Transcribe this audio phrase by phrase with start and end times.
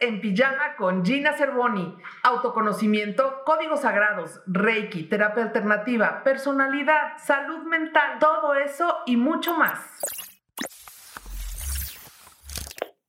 [0.00, 1.96] En Pijama con Gina Cervoni.
[2.22, 9.80] Autoconocimiento, códigos sagrados, Reiki, terapia alternativa, personalidad, salud mental, todo eso y mucho más.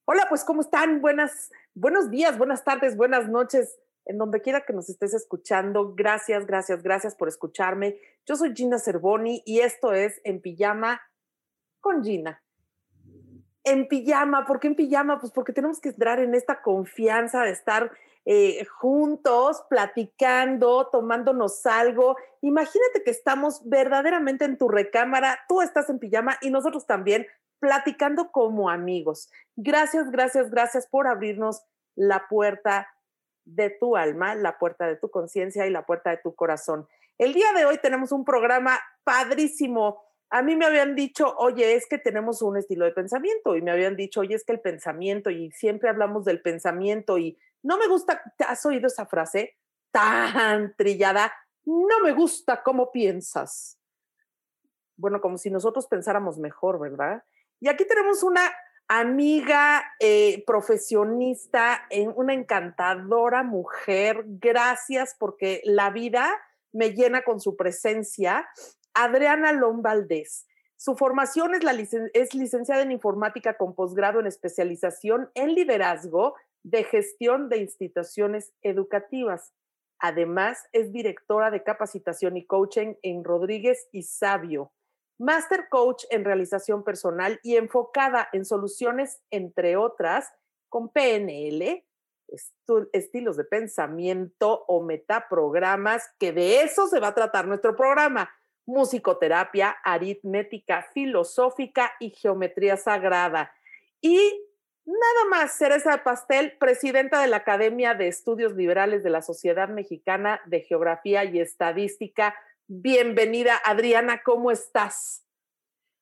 [0.06, 1.02] Hola, pues ¿cómo están?
[1.02, 5.94] Buenas, buenos días, buenas tardes, buenas noches, en donde quiera que nos estés escuchando.
[5.96, 7.98] Gracias, gracias, gracias por escucharme.
[8.26, 11.02] Yo soy Gina Cervoni y esto es En Pijama
[11.80, 12.42] con Gina
[13.64, 14.46] en pijama.
[14.46, 15.20] ¿Por qué en pijama?
[15.20, 17.92] Pues porque tenemos que entrar en esta confianza de estar
[18.26, 22.18] eh, juntos, platicando, tomándonos algo.
[22.42, 27.26] Imagínate que estamos verdaderamente en tu recámara, tú estás en pijama y nosotros también
[27.60, 29.32] platicando como amigos.
[29.56, 31.64] Gracias, gracias, gracias por abrirnos
[31.96, 32.88] la puerta
[33.46, 36.88] de tu alma, la puerta de tu conciencia y la puerta de tu corazón.
[37.18, 41.86] El día de hoy tenemos un programa padrísimo a mí me habían dicho, oye, es
[41.88, 45.30] que tenemos un estilo de pensamiento y me habían dicho, oye, es que el pensamiento
[45.30, 49.58] y siempre hablamos del pensamiento y no me gusta, ¿te has oído esa frase
[49.92, 51.34] tan trillada?
[51.66, 53.78] No me gusta cómo piensas.
[54.96, 57.24] Bueno, como si nosotros pensáramos mejor, ¿verdad?
[57.60, 58.50] Y aquí tenemos una
[58.88, 64.24] amiga eh, profesionista, una encantadora mujer.
[64.26, 66.32] Gracias porque la vida
[66.72, 68.48] me llena con su presencia
[68.94, 70.48] Adriana Lombaldés.
[70.76, 76.84] Su formación es, la es licenciada en informática con posgrado en especialización en liderazgo de
[76.84, 79.54] gestión de instituciones educativas.
[80.00, 84.74] Además, es directora de capacitación y coaching en Rodríguez y Sabio,
[85.20, 90.34] Master Coach en realización personal y enfocada en soluciones, entre otras,
[90.68, 91.86] con PNL,
[92.94, 98.32] estilos de pensamiento o metaprogramas, que de eso se va a tratar nuestro programa
[98.66, 103.54] musicoterapia, aritmética filosófica y geometría sagrada.
[104.02, 104.18] Y
[104.86, 110.42] nada más, Cereza Pastel, presidenta de la Academia de Estudios Liberales de la Sociedad Mexicana
[110.46, 112.36] de Geografía y Estadística.
[112.68, 115.26] Bienvenida, Adriana, ¿cómo estás?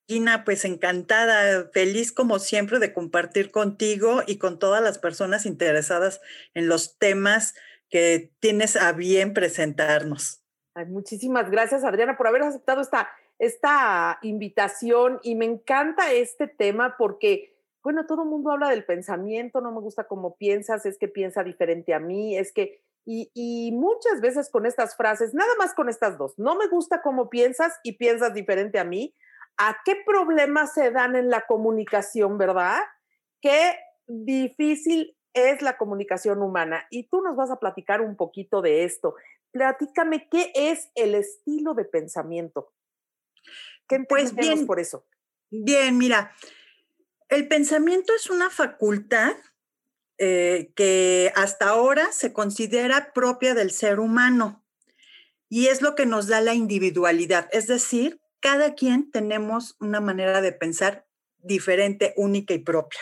[0.08, 6.20] Gina, pues encantada, feliz como siempre de compartir contigo y con todas las personas interesadas
[6.56, 7.54] en los temas
[7.90, 10.39] que tienes a bien presentarnos
[10.88, 17.56] muchísimas gracias, Adriana, por haber aceptado esta, esta invitación y me encanta este tema porque,
[17.84, 21.44] bueno, todo el mundo habla del pensamiento, no me gusta cómo piensas, es que piensa
[21.44, 25.90] diferente a mí, es que, y, y muchas veces con estas frases, nada más con
[25.90, 29.16] estas dos, no me gusta cómo piensas y piensas diferente a mí,
[29.58, 32.80] ¿a qué problemas se dan en la comunicación, verdad?
[33.42, 33.76] Qué
[34.08, 36.86] difícil es la comunicación humana.
[36.90, 39.16] Y tú nos vas a platicar un poquito de esto
[39.52, 42.74] platícame qué es el estilo de pensamiento.
[43.88, 45.06] ¿Qué pues bien, por eso?
[45.50, 46.36] Bien, mira,
[47.30, 49.36] el pensamiento es una facultad
[50.18, 54.64] eh, que hasta ahora se considera propia del ser humano
[55.48, 60.42] y es lo que nos da la individualidad, es decir, cada quien tenemos una manera
[60.42, 61.08] de pensar
[61.40, 63.00] diferente, única y propia.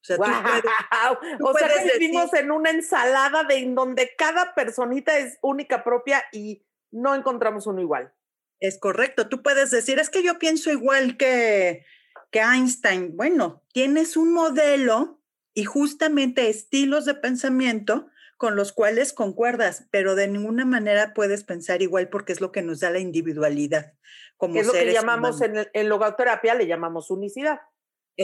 [0.00, 0.16] O sea,
[1.42, 6.24] o sea que vivimos en una ensalada de en donde cada personita es única propia
[6.32, 8.12] y no encontramos uno igual.
[8.60, 9.28] Es correcto.
[9.28, 11.84] Tú puedes decir, es que yo pienso igual que,
[12.30, 13.16] que Einstein.
[13.16, 15.20] Bueno, tienes un modelo
[15.54, 21.82] y justamente estilos de pensamiento con los cuales concuerdas, pero de ninguna manera puedes pensar
[21.82, 23.94] igual porque es lo que nos da la individualidad.
[24.36, 27.60] Como es lo que llamamos en, en logoterapia, le llamamos unicidad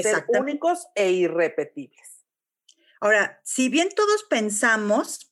[0.03, 2.25] ser únicos e irrepetibles.
[3.01, 5.31] Ahora, si bien todos pensamos,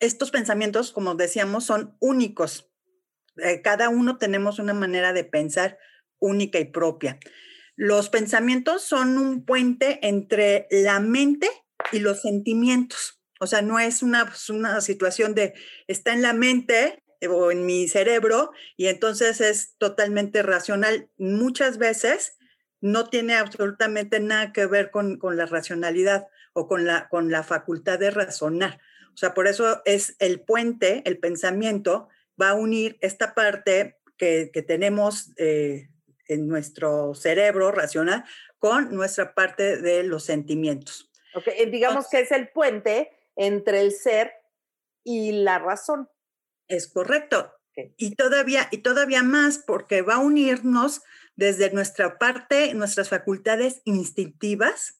[0.00, 2.70] estos pensamientos, como decíamos, son únicos.
[3.36, 5.78] Eh, cada uno tenemos una manera de pensar
[6.18, 7.18] única y propia.
[7.76, 11.48] Los pensamientos son un puente entre la mente
[11.92, 13.20] y los sentimientos.
[13.40, 15.54] O sea, no es una, pues, una situación de
[15.86, 21.10] está en la mente o en mi cerebro y entonces es totalmente racional.
[21.18, 22.37] Muchas veces
[22.80, 27.98] no tiene absolutamente nada que ver con, la racionalidad o con la, con la facultad
[27.98, 28.80] de razonar.
[29.14, 32.08] O sea, por eso es el puente, el pensamiento,
[32.40, 35.88] va a unir esta parte que, tenemos eh,
[36.26, 38.24] en nuestro cerebro racional
[38.58, 41.10] con nuestra parte de los sentimientos.
[41.34, 41.54] Okay.
[41.58, 44.32] Eh, digamos que es el puente entre el ser
[45.04, 46.08] y la razón.
[46.66, 47.54] Es correcto.
[47.96, 51.02] Y todavía, y todavía más, porque va a unirnos
[51.38, 54.98] desde nuestra parte, nuestras facultades instintivas,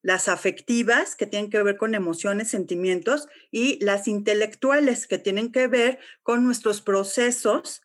[0.00, 5.66] las afectivas, que tienen que ver con emociones, sentimientos, y las intelectuales, que tienen que
[5.66, 7.82] ver con nuestros procesos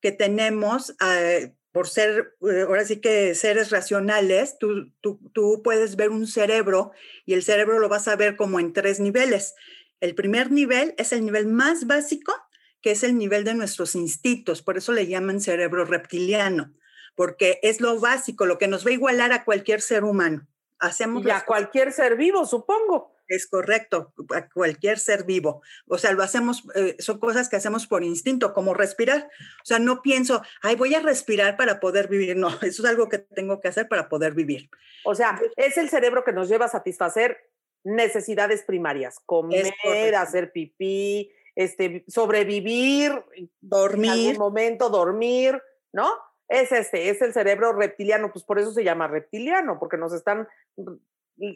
[0.00, 5.96] que tenemos eh, por ser, eh, ahora sí que seres racionales, tú, tú, tú puedes
[5.96, 6.92] ver un cerebro
[7.26, 9.56] y el cerebro lo vas a ver como en tres niveles.
[9.98, 12.32] El primer nivel es el nivel más básico,
[12.80, 16.72] que es el nivel de nuestros instintos, por eso le llaman cerebro reptiliano,
[17.20, 20.48] porque es lo básico, lo que nos va a igualar a cualquier ser humano.
[20.78, 23.14] Hacemos y a cualquier ser vivo, supongo.
[23.28, 25.60] Es correcto, a cualquier ser vivo.
[25.86, 29.28] O sea, lo hacemos, eh, son cosas que hacemos por instinto, como respirar.
[29.62, 32.38] O sea, no pienso, ay, voy a respirar para poder vivir.
[32.38, 34.70] No, eso es algo que tengo que hacer para poder vivir.
[35.04, 37.50] O sea, es el cerebro que nos lleva a satisfacer
[37.84, 39.74] necesidades primarias, comer,
[40.16, 43.12] hacer pipí, este, sobrevivir,
[43.60, 44.10] dormir.
[44.10, 45.62] En algún momento, dormir,
[45.92, 46.08] ¿no?
[46.50, 50.48] Es este, es el cerebro reptiliano, pues por eso se llama reptiliano, porque nos están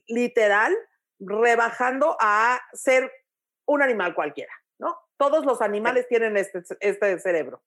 [0.06, 0.72] literal
[1.18, 3.10] rebajando a ser
[3.66, 4.96] un animal cualquiera, ¿no?
[5.16, 7.60] Todos los animales tienen este, este cerebro.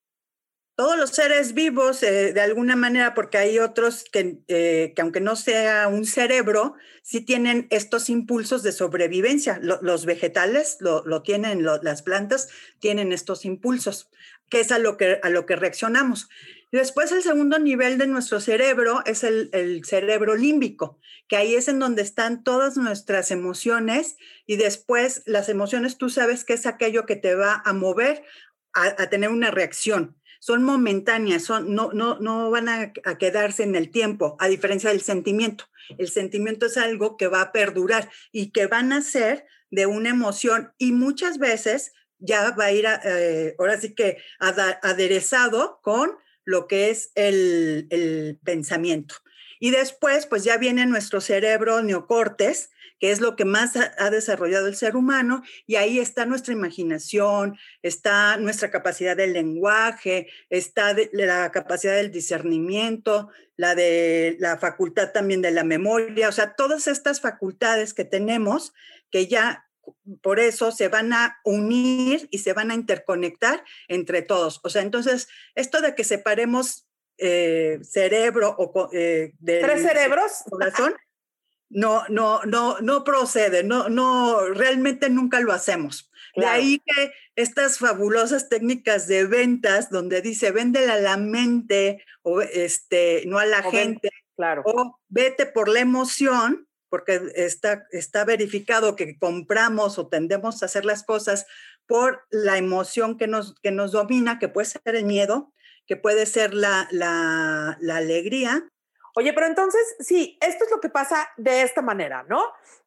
[0.77, 5.19] Todos los seres vivos, eh, de alguna manera, porque hay otros que, eh, que, aunque
[5.19, 9.59] no sea un cerebro, sí tienen estos impulsos de sobrevivencia.
[9.61, 14.11] los vegetales lo, lo tienen, las plantas tienen estos impulsos,
[14.49, 16.29] que es a lo que, a lo que reaccionamos.
[16.71, 20.99] Después el segundo nivel de nuestro cerebro es el, cerebro límbico,
[21.29, 26.43] que ahí es en donde están todas nuestras emociones y después las emociones tú sabes
[26.43, 28.23] que es aquello que te va a mover
[28.73, 30.17] a, tener una reacción.
[30.39, 34.89] Son momentáneas, son, no, no, no van a, a quedarse en el tiempo, a diferencia
[34.89, 35.65] del sentimiento.
[35.97, 40.09] El sentimiento es algo que va a perdurar y que van a ser de una
[40.09, 44.17] emoción y muchas veces ya va a ir, eh, ahora sí que
[44.81, 46.17] aderezado con
[46.47, 49.15] lo que es el, pensamiento.
[49.59, 54.67] Y después, pues ya viene nuestro cerebro neocortes, que es lo que más ha, desarrollado
[54.67, 61.51] el ser humano, y ahí está nuestra imaginación, está nuestra capacidad del lenguaje, está la
[61.51, 67.19] capacidad del discernimiento, la de la facultad también de la memoria, o sea, todas estas
[67.19, 68.73] facultades que tenemos
[69.11, 69.66] que ya
[70.21, 74.59] por eso se van a unir y se van a interconectar entre todos.
[74.63, 76.87] O sea, entonces, esto de que separemos
[77.17, 80.95] eh, cerebro o eh, de tres cerebros corazón,
[81.69, 86.11] no, no, no, no procede, no, no, realmente nunca lo hacemos.
[86.35, 92.41] De ahí que estas fabulosas técnicas de ventas, donde dice véndela a la mente o
[92.41, 94.61] este, no a la gente, claro.
[94.65, 100.85] o vete por la emoción, porque está, está verificado que compramos o tendemos a hacer
[100.85, 101.45] las cosas
[101.85, 105.53] por la emoción que nos, que nos domina, que puede ser el miedo,
[105.85, 108.69] que puede ser la, la, la alegría.
[109.15, 112.41] Oye, pero entonces, sí, esto es lo que pasa de esta manera, ¿no?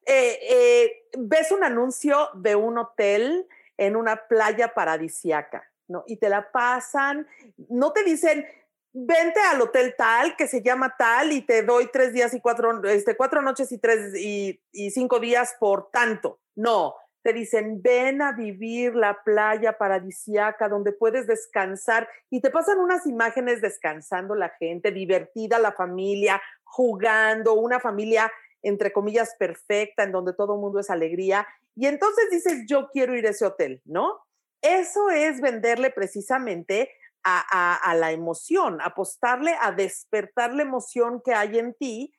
[0.05, 6.03] Eh, eh, ves un anuncio de un hotel en una playa paradisiaca, ¿no?
[6.07, 7.27] Y te la pasan,
[7.69, 8.45] no te dicen,
[8.93, 12.83] vente al hotel tal, que se llama tal, y te doy tres días y cuatro,
[12.83, 16.39] este, cuatro noches y tres y, y cinco días por tanto.
[16.55, 22.79] No, te dicen, ven a vivir la playa paradisiaca donde puedes descansar y te pasan
[22.79, 28.31] unas imágenes descansando la gente, divertida la familia, jugando, una familia
[28.63, 31.47] entre comillas perfecta en donde todo el mundo es alegría.
[31.75, 34.19] Y entonces dices, yo quiero ir a ese hotel, ¿no?
[34.61, 36.91] Eso es venderle precisamente
[37.23, 42.13] a, la emoción, apostarle a despertar la emoción que hay en ti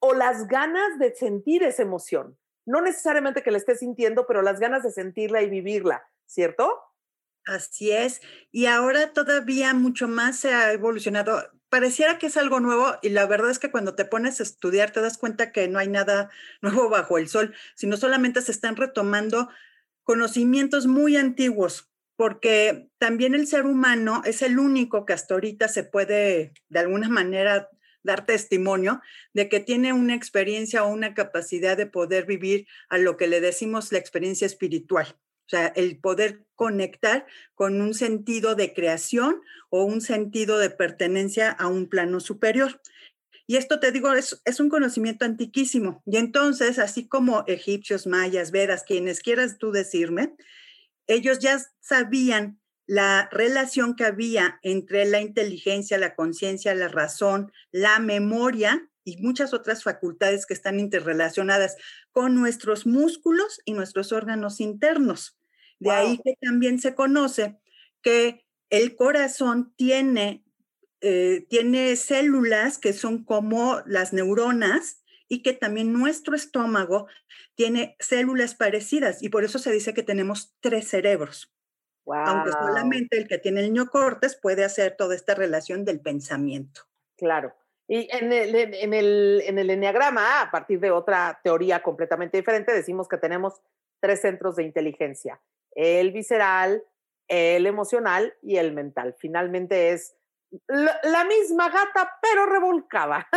[0.00, 2.38] o las ganas de sentir esa emoción.
[2.66, 6.80] No necesariamente que la estés sintiendo, pero las ganas de sentirla y vivirla, ¿cierto?
[7.46, 8.20] Así es.
[8.52, 11.50] Y ahora todavía mucho más se ha evolucionado.
[11.68, 14.90] Pareciera que es algo nuevo y la verdad es que cuando te pones a estudiar
[14.92, 16.30] te das cuenta que no hay nada
[16.62, 19.48] nuevo bajo el sol, sino solamente se están retomando
[20.02, 21.89] conocimientos muy antiguos
[22.20, 27.08] porque también el ser humano es el único que hasta ahorita se puede de alguna
[27.08, 27.70] manera
[28.02, 29.00] dar testimonio
[29.32, 33.40] de que tiene una experiencia o una capacidad de poder vivir a lo que le
[33.40, 35.06] decimos la experiencia espiritual.
[35.16, 37.24] O sea, el poder conectar
[37.54, 42.82] con un sentido de creación o un sentido de pertenencia a un plano superior.
[43.46, 46.02] Y esto te digo, es, un conocimiento antiquísimo.
[46.04, 50.34] Y entonces, así como egipcios, mayas, vedas, quienes quieras tú decirme,
[51.10, 57.98] ellos ya sabían la relación que había entre la inteligencia, la conciencia, la razón, la
[57.98, 61.76] memoria y muchas otras facultades que están interrelacionadas
[62.12, 65.36] con nuestros músculos y nuestros órganos internos.
[65.78, 67.58] De ahí que también se conoce
[68.02, 70.44] que el corazón tiene,
[71.00, 77.06] eh, tiene células que son como las neuronas y que también nuestro estómago
[77.60, 81.54] tiene células parecidas y por eso se dice que tenemos tres cerebros.
[82.06, 86.80] Aunque solamente el que tiene el neocortes puede hacer toda esta relación del pensamiento.
[87.18, 87.54] Claro.
[87.86, 92.72] Y en el, en el, en el enneagrama, a partir de otra teoría completamente diferente,
[92.72, 93.60] decimos que tenemos
[94.00, 96.82] tres centros de inteligencia, el visceral,
[97.28, 99.16] el emocional y el mental.
[99.18, 100.16] Finalmente es
[100.68, 103.28] la, misma gata, pero revolcada.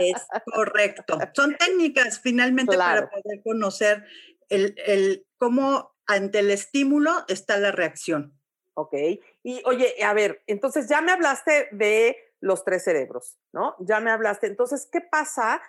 [0.00, 1.18] Es correcto.
[1.34, 4.04] Son técnicas finalmente para poder conocer
[4.48, 8.38] el, el, cómo ante el estímulo está la reacción.
[8.74, 8.94] Ok.
[9.42, 13.74] Y oye, a ver, entonces ya me hablaste de los tres cerebros, ¿no?
[13.80, 14.46] Ya me hablaste.
[14.46, 15.62] Entonces, ¿qué pasa?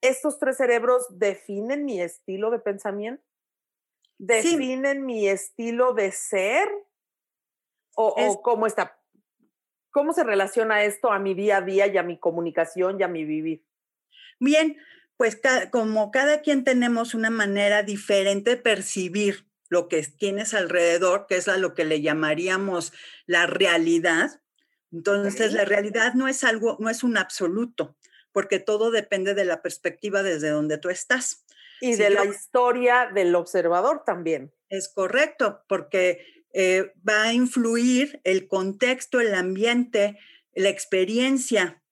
[0.00, 3.24] ¿Estos tres cerebros definen mi estilo de pensamiento?
[4.18, 6.68] ¿Definen mi estilo de ser?
[7.96, 9.00] ¿O, cómo está?
[9.90, 13.08] ¿Cómo se relaciona esto a mi día a día y a mi comunicación y a
[13.08, 13.64] mi vivir?
[14.38, 14.76] Bien,
[15.16, 15.40] pues
[15.72, 21.48] como cada quien tenemos una manera diferente de percibir lo que tienes alrededor, que es
[21.48, 22.92] a lo que le llamaríamos
[23.24, 24.42] la realidad.
[24.92, 27.96] Entonces, la realidad no es algo, no es un absoluto,
[28.32, 31.46] porque todo depende de la perspectiva desde donde tú estás.
[31.80, 34.52] Y de la historia del observador también.
[34.68, 40.18] Es correcto, porque eh, va a influir el contexto, el ambiente,
[40.54, 41.82] la experiencia.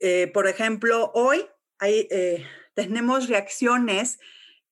[0.00, 1.44] Eh, por ejemplo, hoy
[1.80, 4.18] eh, tenemos reacciones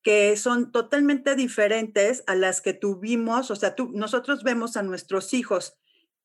[0.02, 5.76] que son totalmente diferentes a las que tuvimos, o sea, nosotros vemos a nuestros hijos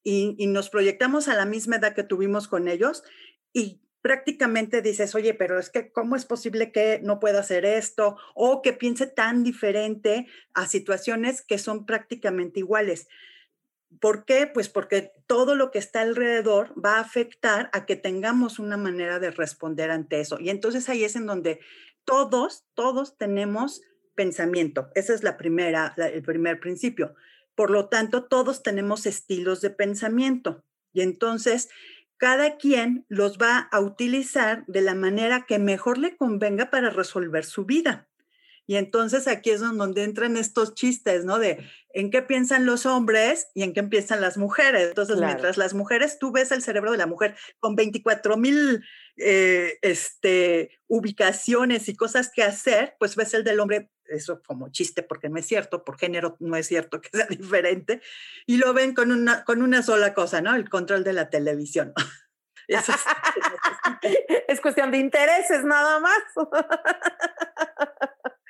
[0.03, 3.03] y, y, nos proyectamos a la misma edad que tuvimos con ellos
[3.53, 8.17] y prácticamente dices, oye, pero es que, ¿cómo es posible que no pueda hacer esto?
[8.34, 13.08] O que piense tan diferente a situaciones que son prácticamente iguales.
[14.00, 14.48] ¿Por qué?
[14.48, 19.20] Pues porque todo lo que está alrededor va a afectar a que tengamos una manera
[19.20, 20.39] de responder ante eso.
[20.39, 21.60] Y entonces ahí es en donde
[22.05, 23.81] todos, todos tenemos
[24.15, 24.89] pensamiento.
[24.96, 27.15] Ese es la primera, el primer principio.
[27.53, 30.63] Por lo tanto, todos tenemos estilos de pensamiento.
[30.93, 31.70] Y entonces,
[32.21, 37.43] cada quien los va a utilizar de la manera que mejor le convenga para resolver
[37.43, 38.10] su vida.
[38.71, 41.39] Y entonces aquí es donde entran estos chistes, ¿no?
[41.39, 44.87] De en qué piensan los hombres y en qué piensan las mujeres.
[44.87, 48.81] Entonces, mientras las mujeres, tú ves el cerebro de la mujer con 24 mil
[49.17, 55.03] eh, este, ubicaciones y cosas que hacer, pues ves el del hombre, eso como chiste,
[55.03, 58.01] porque no es cierto, por género no es cierto que sea diferente,
[58.45, 60.55] y lo ven con una, con una sola cosa, ¿no?
[60.55, 61.91] El control de la televisión.
[64.47, 66.23] es cuestión de intereses nada más.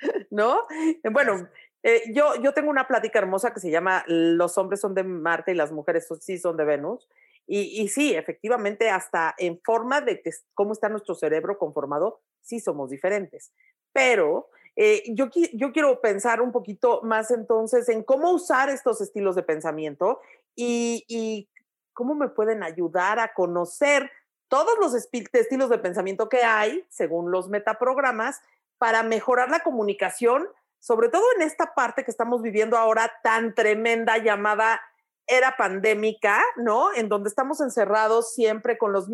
[0.30, 0.66] ¿no?
[1.10, 1.48] Bueno,
[1.82, 5.52] eh, yo, yo tengo una plática hermosa que se llama Los hombres son de Marte
[5.52, 7.08] y las mujeres sí son de Venus.
[7.46, 12.60] Y, y sí, efectivamente, hasta en forma de que, cómo está nuestro cerebro conformado, sí
[12.60, 13.52] somos diferentes.
[13.92, 19.34] Pero eh, yo, yo quiero pensar un poquito más entonces en cómo usar estos estilos
[19.34, 20.20] de pensamiento
[20.54, 21.48] y, y
[21.92, 24.10] cómo me pueden ayudar a conocer
[24.48, 28.40] todos los estilos de pensamiento que hay, según los metaprogramas,
[28.82, 30.48] para mejorar la comunicación,
[30.80, 34.80] sobre todo en esta parte que estamos viviendo ahora tan tremenda llamada
[35.28, 36.92] era pandémica, ¿no?
[36.92, 39.06] En donde estamos encerrados siempre con los,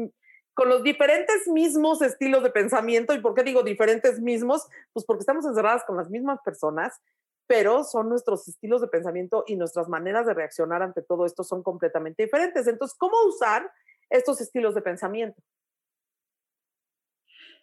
[0.54, 3.12] con los diferentes mismos estilos de pensamiento.
[3.12, 4.66] ¿Y por qué digo diferentes mismos?
[4.94, 7.02] Pues porque estamos encerradas con las mismas personas,
[7.46, 11.62] pero son nuestros estilos de pensamiento y nuestras maneras de reaccionar ante todo esto son
[11.62, 12.66] completamente diferentes.
[12.66, 13.70] Entonces, ¿cómo usar
[14.08, 15.42] estos estilos de pensamiento?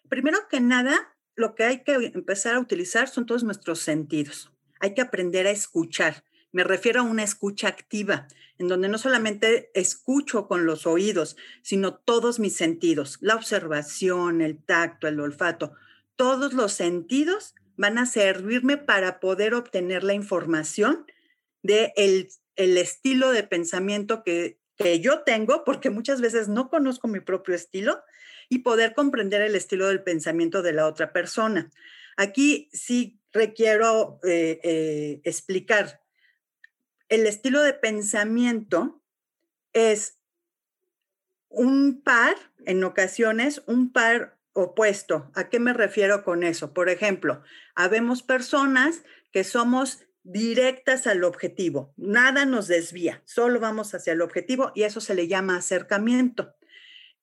[0.08, 4.50] Primero que nada, lo que hay que empezar a utilizar son todos nuestros sentidos.
[4.80, 6.24] Hay que aprender a escuchar.
[6.50, 8.26] Me refiero a una escucha activa,
[8.58, 14.62] en donde no solamente escucho con los oídos, sino todos mis sentidos, la observación, el
[14.62, 15.74] tacto, el olfato,
[16.16, 21.04] todos los sentidos van a servirme para poder obtener la información
[21.62, 27.20] de el, estilo de pensamiento que, que yo tengo, porque muchas veces no conozco mi
[27.20, 28.02] propio estilo
[28.48, 31.70] y poder comprender el estilo del pensamiento de la otra persona.
[32.16, 36.00] Aquí sí requiero eh, eh, explicar.
[37.08, 39.02] El estilo de pensamiento
[39.72, 40.18] es
[41.48, 42.34] un par,
[42.64, 45.30] en ocasiones, un par opuesto.
[45.34, 46.72] ¿A qué me refiero con eso?
[46.72, 47.42] Por ejemplo,
[47.74, 54.72] habemos personas que somos directas al objetivo, nada nos desvía, solo vamos hacia el objetivo
[54.74, 56.56] y eso se le llama acercamiento.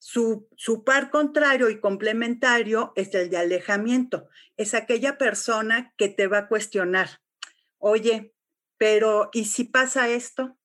[0.05, 4.27] Su, par contrario y complementario es el de alejamiento.
[4.57, 7.21] Es aquella persona que te va a cuestionar,
[7.77, 8.35] oye,
[8.77, 10.57] pero ¿y si pasa esto?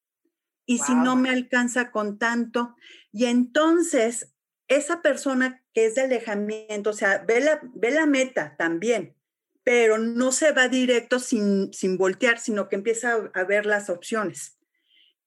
[0.67, 2.75] ¿Y si no me alcanza con tanto?
[3.13, 4.35] Y entonces,
[4.67, 9.17] esa persona que es de alejamiento, o sea, ve la, ve la meta también,
[9.63, 14.59] pero no se va directo sin, sin voltear, sino que empieza a, ver las opciones.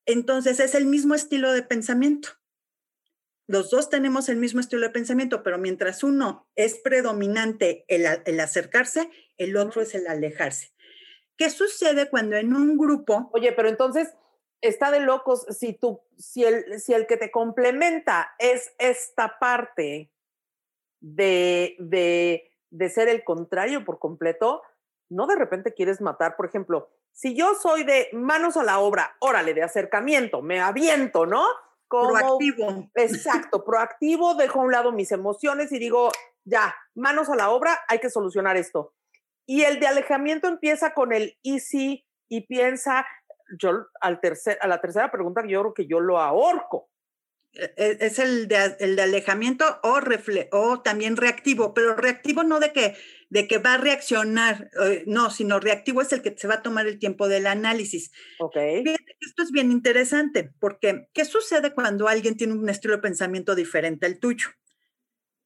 [0.06, 2.41] Entonces es el mismo estilo de pensamiento.
[3.48, 8.40] Los dos tenemos el mismo estilo de pensamiento, pero mientras uno es predominante el, el
[8.40, 10.72] acercarse, el otro es el alejarse.
[11.38, 13.30] ¿Qué sucede cuando en un grupo...
[13.34, 14.14] Oye, pero entonces
[14.62, 20.12] está de locos si tú, si el, si el que te complementa es esta parte
[21.00, 24.62] de, de, de ser el contrario por completo,
[25.10, 29.18] no de repente quieres matar, por ejemplo, si yo soy de manos a la obra,
[29.20, 31.44] órale, de acercamiento, me aviento, ¿no?
[31.92, 32.90] Proactivo.
[32.96, 36.10] Exacto, proactivo, dejo a un lado mis emociones y digo,
[36.46, 38.94] ya, manos a la obra, hay que solucionar esto.
[39.46, 43.06] Y el de alejamiento empieza con el easy y piensa,
[43.60, 46.91] yo al tercer, a la tercera pregunta yo creo que yo lo ahorco.
[47.54, 52.60] E, es el de, el de alejamiento o, refle o también reactivo, pero reactivo no
[52.60, 52.96] de que,
[53.30, 56.62] de que va a reaccionar, eh, no, sino reactivo es el que se va a
[56.62, 58.12] tomar el tiempo del análisis.
[58.40, 58.56] Ok.
[58.56, 64.06] esto es bien interesante, porque ¿qué sucede cuando alguien tiene un estilo de pensamiento diferente
[64.06, 64.48] al tuyo?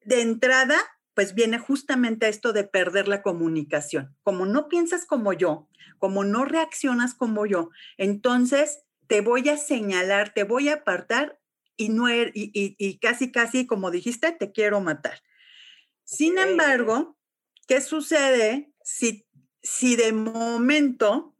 [0.04, 0.78] De entrada,
[1.16, 4.16] pues viene justamente esto de perder la comunicación.
[4.22, 10.34] Como no piensas como yo, como no reaccionas como yo, entonces te voy a señalar,
[10.34, 11.40] te voy a apartar
[11.78, 15.22] y, no er, y, casi, casi, como dijiste, te quiero matar.
[16.04, 17.18] Sin embargo,
[17.68, 19.28] ¿qué sucede si,
[19.62, 21.36] si de momento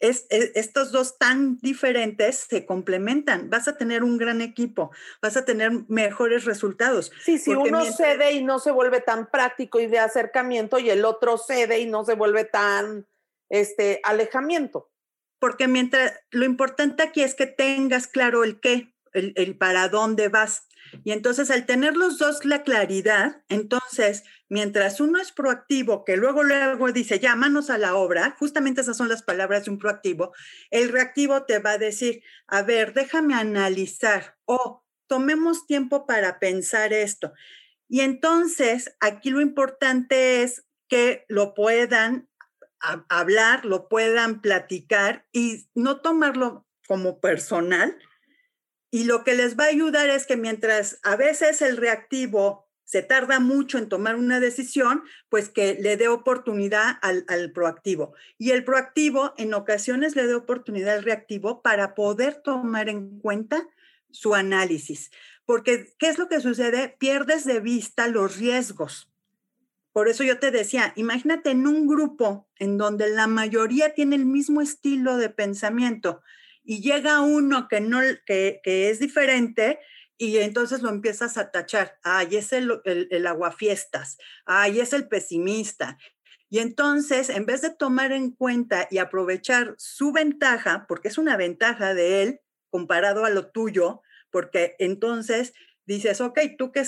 [0.00, 3.50] es, estos dos tan diferentes se complementan.
[3.50, 4.90] Vas a tener un gran equipo,
[5.22, 7.12] vas a tener mejores resultados.
[7.22, 11.04] Sí, si uno cede y no se vuelve tan práctico y de acercamiento y el
[11.04, 13.06] otro cede y no se vuelve tan
[13.50, 14.90] este alejamiento.
[15.38, 20.28] Porque mientras lo importante aquí es que tengas claro el qué, el, el para dónde
[20.28, 20.66] vas.
[21.04, 26.42] Y entonces al tener los dos la claridad, entonces mientras uno es proactivo, que luego
[26.42, 30.32] luego dice, ya, manos a la obra, justamente esas son las palabras de un proactivo,
[30.70, 36.92] el reactivo te va a decir, a ver, déjame analizar o tomemos tiempo para pensar
[36.92, 37.32] esto.
[37.88, 42.28] Y entonces aquí lo importante es que lo puedan
[43.08, 47.96] hablar, lo puedan platicar y no tomarlo como personal,
[48.90, 53.02] y lo que les va a ayudar es que mientras a veces el reactivo se
[53.02, 58.14] tarda mucho en tomar una decisión, pues que le dé oportunidad al, proactivo.
[58.36, 63.64] Y el proactivo en ocasiones le dé oportunidad al reactivo para poder tomar en cuenta
[64.10, 65.12] su análisis.
[65.46, 66.96] Porque, ¿qué es lo que sucede?
[66.98, 69.08] Pierdes de vista los riesgos.
[69.92, 74.26] Por eso yo te decía, imagínate en un grupo en donde la mayoría tiene el
[74.26, 76.22] mismo estilo de pensamiento,
[76.70, 79.80] y llega uno que, no, que, que es diferente
[80.16, 81.98] y entonces lo empiezas a tachar.
[82.04, 84.18] Ay, es el, el, el aguafiestas.
[84.44, 85.98] Ay, es el pesimista.
[86.48, 91.36] Y entonces, en vez de tomar en cuenta y aprovechar su ventaja, porque es una
[91.36, 95.54] ventaja de él comparado a lo tuyo, porque entonces
[95.86, 96.84] dices, ok, tú que,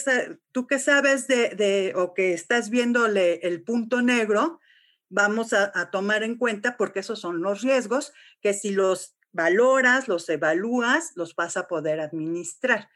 [0.53, 4.61] tú sabes de, de, o que estás viéndole el punto negro,
[5.09, 10.29] vamos a tomar en cuenta, porque esos son los riesgos, que si los valoras, los
[10.29, 12.89] evalúas, los vas a poder administrar.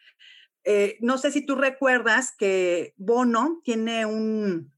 [0.64, 4.72] Eh, no sé si tú recuerdas que Bono tiene un,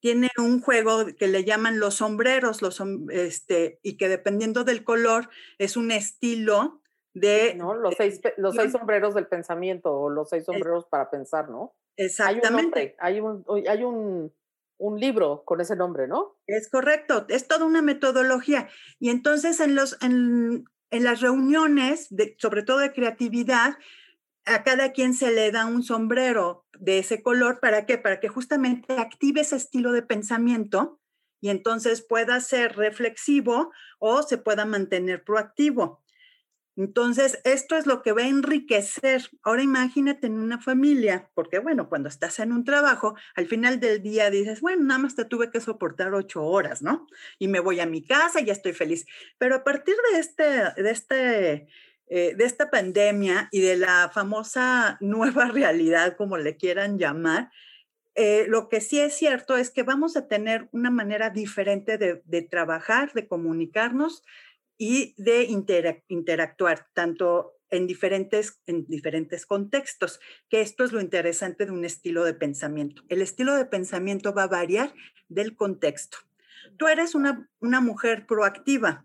[0.00, 5.30] tiene un juego que le llaman los sombreros, los, este, y que dependiendo del color
[5.58, 6.82] es un estilo
[7.14, 7.54] de...
[7.54, 7.74] ¿No?
[7.74, 11.74] Los seis, los seis sombreros del pensamiento o los seis sombreros para pensar, ¿no?
[11.96, 12.94] Exactamente.
[12.98, 14.34] Hay un, hay un, hay un
[14.78, 16.36] un libro con ese nombre, ¿no?
[16.46, 18.68] Es correcto, es toda una metodología.
[18.98, 23.76] Y entonces en, los, en, en las reuniones, de, sobre todo de creatividad,
[24.44, 27.58] a cada quien se le da un sombrero de ese color.
[27.60, 27.98] ¿Para qué?
[27.98, 31.00] Para que justamente active ese estilo de pensamiento
[31.40, 36.02] y entonces pueda ser reflexivo o se pueda mantener proactivo.
[36.76, 39.30] Entonces, esto es lo que va a enriquecer.
[39.42, 44.02] Ahora imagínate en una familia, porque bueno, cuando estás en un trabajo, al final del
[44.02, 47.06] día dices, bueno, nada más te tuve que soportar ocho horas, ¿no?
[47.38, 49.06] Y me voy a mi casa y ya estoy feliz.
[49.38, 51.52] Pero a partir de, este, de, este,
[52.08, 57.50] eh, de esta pandemia y de la famosa nueva realidad, como le quieran llamar,
[58.16, 62.22] eh, lo que sí es cierto es que vamos a tener una manera diferente de,
[62.24, 64.22] de trabajar, de comunicarnos,
[64.78, 65.44] y de
[66.08, 72.24] interactuar tanto en diferentes, en diferentes contextos, que esto es lo interesante de un estilo
[72.24, 73.02] de pensamiento.
[73.08, 74.94] El estilo de pensamiento va a variar
[75.28, 76.18] del contexto.
[76.76, 79.04] Tú eres una, una mujer proactiva.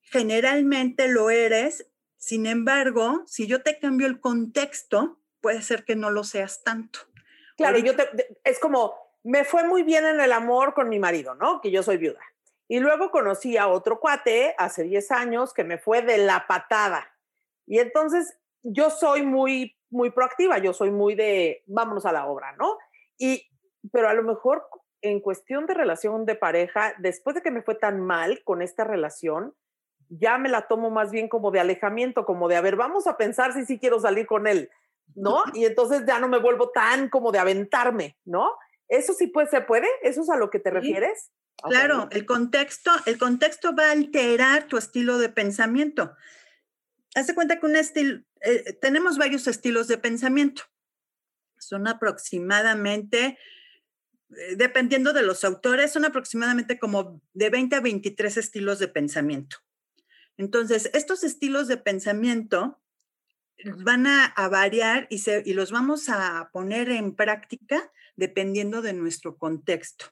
[0.00, 6.10] Generalmente lo eres, sin embargo, si yo te cambio el contexto, puede ser que no
[6.10, 7.00] lo seas tanto.
[7.56, 8.08] Claro, yo te,
[8.44, 11.60] es como me fue muy bien en el amor con mi marido, ¿no?
[11.60, 12.20] Que yo soy viuda.
[12.72, 17.14] Y luego conocí a otro cuate hace 10 años que me fue de la patada.
[17.66, 22.56] Y entonces yo soy muy, muy proactiva, yo soy muy de, vámonos a la obra,
[22.56, 22.78] ¿no?
[23.18, 23.46] Y,
[23.92, 24.66] pero a lo mejor
[25.02, 28.84] en cuestión de relación de pareja, después de que me fue tan mal con esta
[28.84, 29.54] relación,
[30.08, 33.18] ya me la tomo más bien como de alejamiento, como de, a ver, vamos a
[33.18, 34.70] pensar si sí quiero salir con él,
[35.14, 35.42] ¿no?
[35.52, 38.50] Y entonces ya no me vuelvo tan como de aventarme, ¿no?
[38.88, 39.88] ¿Eso sí puede, se puede?
[40.00, 41.30] ¿Eso es a lo que te refieres?
[41.62, 46.14] Claro, el contexto, el contexto va a alterar tu estilo de pensamiento.
[47.14, 50.62] Haz cuenta que un estilo, eh, tenemos varios estilos de pensamiento.
[51.58, 53.38] Son aproximadamente,
[54.30, 59.58] eh, dependiendo de los autores, son aproximadamente como de 20 a 23 estilos de pensamiento.
[60.36, 62.82] Entonces, estos estilos de pensamiento
[63.76, 70.06] van a, variar y, y los vamos a poner en práctica dependiendo de nuestro contexto.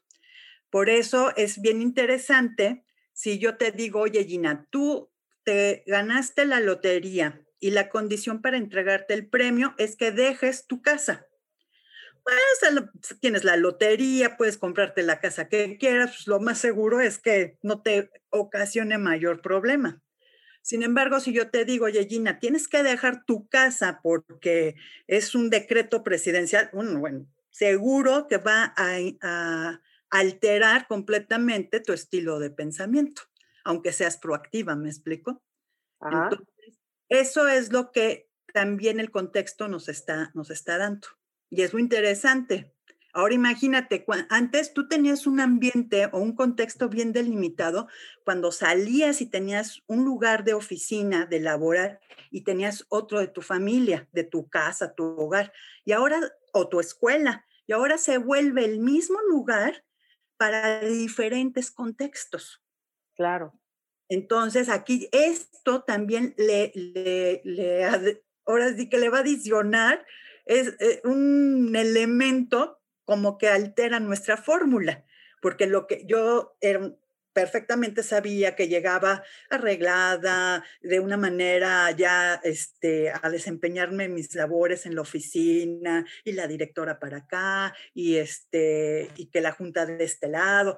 [0.70, 5.10] Por eso es bien interesante si yo te digo, oye Gina, tú
[5.44, 10.80] te ganaste la lotería y la condición para entregarte el premio es que dejes tu
[10.80, 11.26] casa.
[12.22, 17.18] Pues tienes la lotería, puedes comprarte la casa que quieras, pues lo más seguro es
[17.18, 20.02] que no te ocasione mayor problema.
[20.62, 25.34] Sin embargo, si yo te digo, oye, Gina, tienes que dejar tu casa porque es
[25.34, 29.80] un decreto presidencial, bueno seguro que va a,
[30.10, 33.22] alterar completamente tu estilo de pensamiento,
[33.64, 35.42] aunque seas proactiva, ¿me explico?
[36.00, 41.08] Entonces, eso es lo que también el contexto nos está, nos está dando.
[41.48, 42.74] Y es lo interesante.
[43.12, 47.88] Ahora imagínate, antes tú tenías un ambiente o un contexto bien delimitado
[48.24, 53.42] cuando salías y tenías un lugar de oficina, de laborar, y tenías otro de tu
[53.42, 55.52] familia, de tu casa, tu hogar,
[55.84, 56.20] y ahora,
[56.52, 59.84] o tu escuela, y ahora se vuelve el mismo lugar
[60.40, 62.62] para diferentes contextos.
[63.14, 63.52] Claro.
[64.08, 66.72] Entonces, aquí esto también le,
[67.44, 67.84] le,
[68.46, 70.06] ahora sí que le va a adicionar
[70.46, 75.04] es eh, un elemento como que altera nuestra fórmula,
[75.42, 76.56] porque lo que yo
[77.40, 84.94] perfectamente sabía que llegaba arreglada de una manera ya este, a desempeñarme mis labores en
[84.94, 90.28] la oficina y la directora para acá y, este, y que la junta de este
[90.28, 90.76] lado,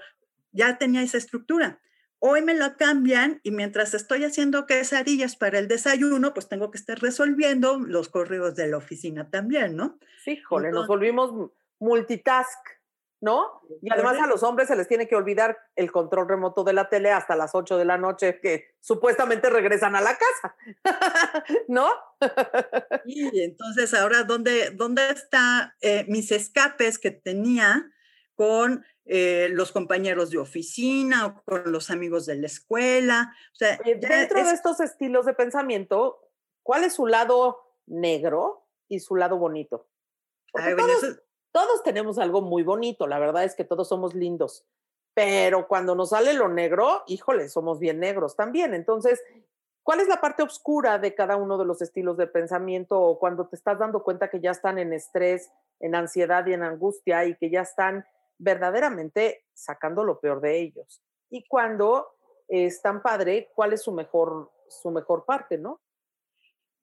[0.53, 1.81] ya tenía esa estructura.
[2.21, 6.79] Hoy me lo cambian y mientras estoy haciendo quesadillas para el desayuno, pues tengo que
[6.79, 9.99] estar resolviendo los correos de la oficina también, ¿no?
[10.23, 12.61] Sí, jole, nos volvimos multitask,
[13.23, 13.63] ¿no?
[13.81, 16.89] Y además a los hombres se les tiene que olvidar el control remoto de la
[16.89, 20.57] tele hasta las 8 de la noche que supuestamente regresan a la casa,
[21.69, 21.89] ¿no?
[23.07, 27.89] Y entonces ahora, ¿dónde, dónde están eh, mis escapes que tenía
[28.35, 33.33] con eh, los compañeros de oficina o con los amigos de la escuela?
[33.53, 36.29] O sea, dentro de estos estilos de pensamiento,
[36.65, 39.89] ¿cuál es su lado negro y su lado bonito?
[40.51, 41.23] Porque todos
[41.83, 44.65] tenemos algo muy bonito, la verdad es que todos somos lindos,
[45.15, 48.75] pero cuando nos sale lo negro, híjole, somos bien negros también.
[48.75, 49.23] Entonces,
[49.83, 53.47] ¿cuál es la parte oscura de cada uno de los estilos de pensamiento o cuando
[53.49, 57.37] te estás dando cuenta que ya están en estrés, en ansiedad y en angustia y
[57.37, 58.07] que ya están
[58.39, 61.03] verdaderamente sacando lo peor de ellos?
[61.29, 62.17] Y cuando
[62.49, 65.81] es tan padre, ¿cuál es su mejor, su mejor parte, no?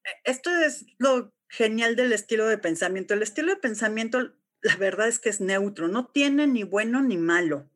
[0.03, 3.15] E, esto es lo genial del estilo de pensamiento.
[3.15, 4.19] El estilo de pensamiento
[4.62, 7.69] la verdad es que es neutro, no tiene ni bueno ni malo.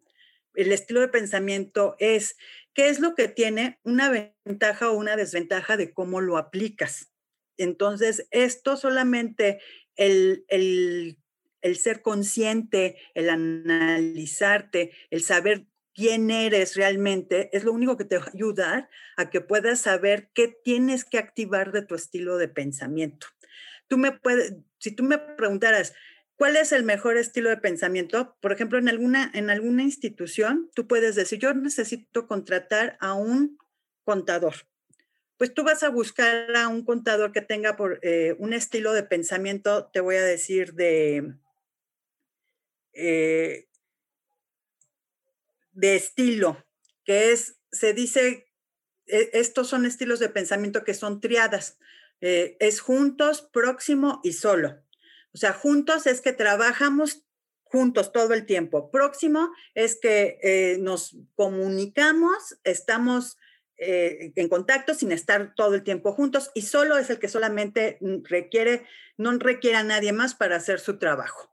[0.54, 2.38] El estilo de pensamiento es
[2.74, 7.12] qué es lo que tiene una ventaja o una desventaja de cómo lo aplicas.
[7.58, 9.60] Entonces, esto solamente
[9.96, 11.17] el, el,
[11.62, 18.17] el ser consciente, el analizarte, el saber quién eres realmente, es lo único que te
[18.17, 22.48] va a ayudar a que puedas saber qué tienes que activar de tu estilo de
[22.48, 23.28] pensamiento.
[23.88, 25.93] Tú me puedes, si tú me preguntaras,
[26.43, 28.36] ¿Cuál es el mejor estilo de pensamiento?
[28.41, 33.58] Por ejemplo, en alguna, en alguna institución, tú puedes decir, yo necesito contratar a un
[34.03, 34.53] contador.
[35.38, 39.03] Pues tú vas a buscar a un contador que tenga por, eh, un estilo de
[39.03, 41.34] pensamiento, te voy a decir, de,
[42.91, 43.69] eh,
[45.71, 46.65] de estilo,
[47.06, 48.51] que es, se dice,
[49.06, 51.77] e, estos son estilos de pensamiento que son triadas.
[52.19, 54.84] Eh, es juntos, próximo y solo.
[55.34, 57.24] O sea, juntos es que trabajamos
[57.63, 58.91] juntos todo el tiempo.
[58.91, 63.38] Próximo es que eh, nos comunicamos, estamos
[63.78, 67.98] eh, en contacto sin estar todo el tiempo juntos y solo es el que solamente
[68.26, 68.86] requiere,
[69.17, 71.52] no requiere a nadie más para hacer su trabajo.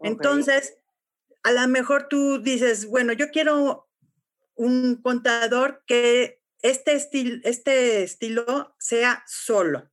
[0.00, 0.76] Entonces,
[1.42, 3.88] a lo mejor tú dices, bueno, yo quiero
[4.54, 9.90] un contador que este, estilo, este estilo sea solo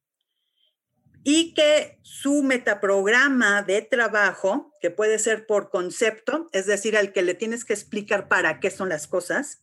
[1.24, 7.22] y que su metaprograma de trabajo, que puede ser por concepto, es decir, al que
[7.22, 9.62] le tienes que explicar para qué son las cosas,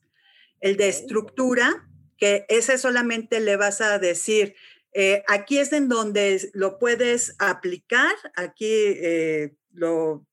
[0.60, 4.54] el de estructura, que ese solamente le vas a decir,
[4.92, 10.26] eh, aquí es en donde lo puedes aplicar, aquí eh, lo,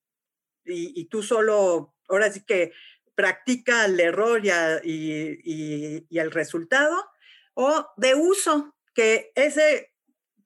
[0.65, 2.71] y, tú solo, ahora sí que
[3.15, 4.51] practica el error y,
[4.83, 7.05] y, y el resultado,
[7.53, 9.91] o de uso, que ese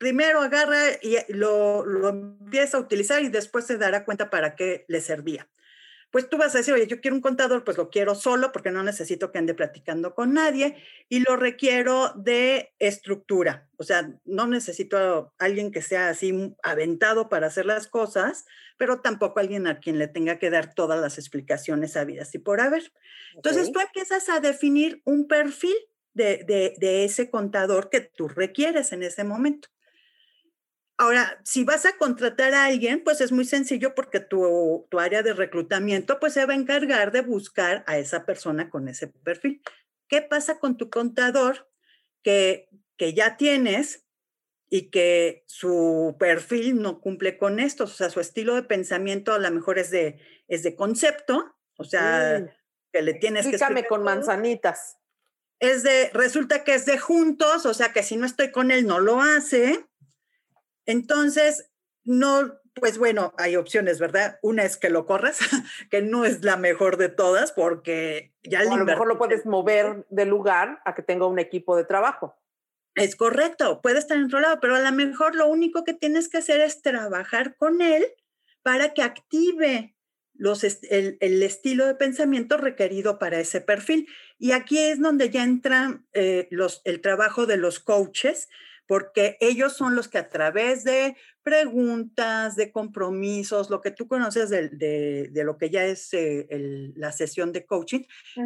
[0.01, 4.83] primero agarra y lo, lo, empieza a utilizar y después se dará cuenta para qué
[4.87, 5.47] le servía.
[6.09, 8.71] Pues tú vas a decir, oye, yo quiero un contador, pues lo quiero solo porque
[8.71, 10.75] no necesito que ande platicando con nadie
[11.07, 13.69] y lo requiero de estructura.
[13.77, 18.45] O sea, no necesito a alguien que sea así aventado para hacer las cosas,
[18.77, 22.59] pero tampoco alguien a quien le tenga que dar todas las explicaciones habidas y por
[22.59, 22.91] haber.
[23.35, 25.75] Entonces tú empiezas a definir un perfil
[26.15, 29.69] de, de, de, ese contador que tú requieres en ese momento.
[31.01, 35.23] Ahora, si vas a contratar a alguien, pues es muy sencillo porque tu, tu, área
[35.23, 39.63] de reclutamiento pues se va a encargar de buscar a esa persona con ese perfil.
[40.07, 41.67] ¿Qué pasa con tu contador
[42.21, 44.05] que, que ya tienes
[44.69, 47.85] y que su perfil no cumple con esto?
[47.85, 51.83] O sea, su estilo de pensamiento a lo mejor es de, es de concepto, o
[51.83, 52.45] sea,
[52.93, 53.87] que le tienes Explícame que...
[53.87, 54.99] con manzanitas.
[55.59, 58.85] Es de, resulta que es de juntos, o sea, que si no estoy con él
[58.85, 59.87] no lo hace
[60.85, 61.69] entonces,
[62.03, 64.39] no, pues bueno, hay opciones, ¿verdad?
[64.41, 65.39] Una es que lo corras,
[65.91, 70.05] que no es la mejor de todas porque ya a lo mejor lo puedes mover
[70.09, 72.37] de lugar a que tenga un equipo de trabajo.
[72.95, 76.27] Es correcto, puede estar en otro lado, pero a lo mejor lo único que tienes
[76.27, 78.05] que hacer es trabajar con él
[78.63, 79.95] para que active
[80.33, 84.07] los, el, el, estilo de pensamiento requerido para ese perfil.
[84.39, 88.49] Y aquí es donde ya entra eh, los, el trabajo de los coaches,
[88.91, 94.49] porque ellos son los que a través de preguntas, de compromisos, lo que tú conoces
[94.49, 98.01] de, de, lo que ya es eh, el, la sesión de coaching,
[98.35, 98.41] se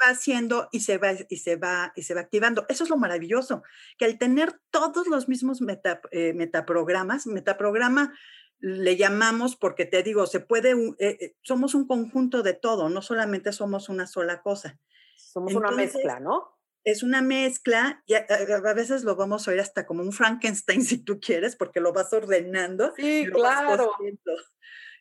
[0.00, 2.66] va haciendo y se va, y, se va, y se va activando.
[2.68, 3.64] Eso es lo maravilloso,
[3.98, 8.14] que al tener todos los mismos meta, eh, metaprogramas, metaprograma
[8.60, 13.52] le llamamos porque te digo, se puede, eh, somos un conjunto de todo, no solamente
[13.52, 14.78] somos una sola cosa.
[15.16, 16.53] Somos una mezcla, ¿no?
[16.84, 20.98] Es una mezcla, y a, veces lo vamos a oír hasta como un Frankenstein si
[20.98, 22.92] tú quieres, porque lo vas ordenando.
[22.96, 23.90] Sí, claro.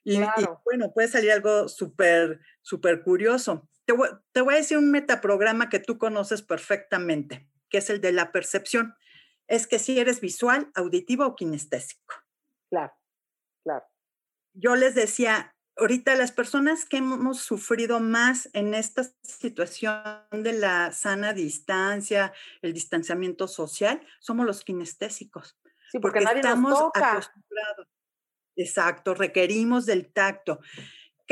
[0.04, 0.20] y,
[0.64, 3.70] bueno, puede salir algo súper, súper curioso.
[3.86, 8.00] Te voy, te voy a decir un metaprograma que tú conoces perfectamente, que es el
[8.00, 8.96] de la percepción.
[9.48, 12.16] Es que si eres visual, auditivo o kinestésico.
[12.70, 12.94] Claro,
[13.64, 13.86] claro.
[14.54, 19.96] Yo les decía, ahorita las personas que hemos sufrido más en esta situación
[20.32, 25.58] de la sana distancia, el distanciamiento social, somos los kinestésicos.
[25.92, 27.12] Sí, porque, nadie estamos nos toca.
[27.14, 27.88] acostumbrados.
[28.56, 30.60] Exacto, requerimos del tacto.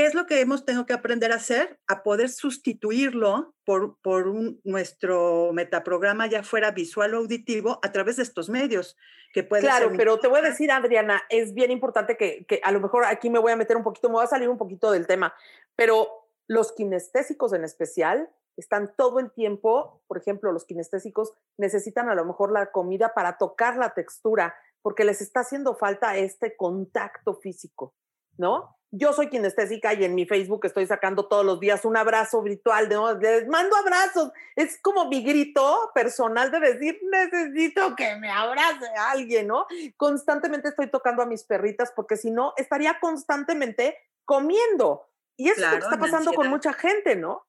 [0.01, 1.79] ¿Qué es lo que hemos tenido que aprender a hacer?
[1.85, 8.15] A poder sustituirlo por, por un, nuestro metaprograma, ya fuera visual o auditivo, a través
[8.15, 8.97] de estos medios.
[9.31, 12.71] Que puede claro, pero te voy a decir, Adriana, es bien importante que, que a
[12.71, 14.91] lo mejor aquí me voy a meter un poquito, me voy a salir un poquito
[14.91, 15.35] del tema,
[15.75, 16.09] pero
[16.47, 22.25] los kinestésicos en especial están todo el tiempo, por ejemplo, los kinestésicos necesitan a lo
[22.25, 27.93] mejor la comida para tocar la textura, porque les está haciendo falta este contacto físico,
[28.39, 28.80] ¿no?
[28.91, 32.89] Yo soy kinestésica y en mi Facebook estoy sacando todos los días un abrazo virtual,
[32.89, 34.31] de, les mando abrazos.
[34.55, 39.65] Es como mi grito personal de decir, necesito que me abrace alguien, ¿no?
[39.95, 45.07] Constantemente estoy tocando a mis perritas porque si no, estaría constantemente comiendo.
[45.37, 47.47] Y eso es lo que está pasando con mucha gente, ¿no?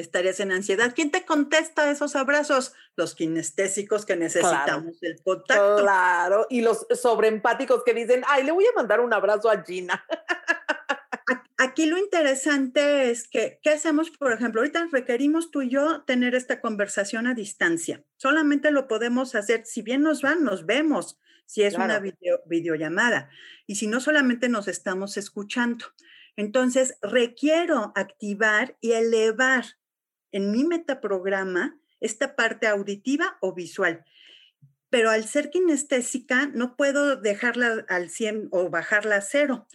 [0.00, 0.92] Estarías en ansiedad.
[0.94, 2.74] ¿Quién te contesta esos abrazos?
[2.96, 5.76] Los kinestésicos que necesitamos el contacto.
[5.82, 10.04] Claro, y los sobreempáticos que dicen, ay, le voy a mandar un abrazo a Gina.
[11.58, 14.10] Aquí lo interesante es que, ¿qué hacemos?
[14.10, 18.02] Por ejemplo, ahorita requerimos tú y yo tener esta conversación a distancia.
[18.16, 23.30] Solamente lo podemos hacer, si bien nos van, nos vemos, si es una video, videollamada.
[23.66, 25.86] Y si no, solamente nos estamos escuchando.
[26.34, 29.64] Entonces, requiero activar y elevar
[30.32, 34.04] en mi metaprograma esta parte auditiva o visual.
[34.90, 39.68] Pero al ser kinestésica, no puedo dejarla al 100 o bajarla a cero.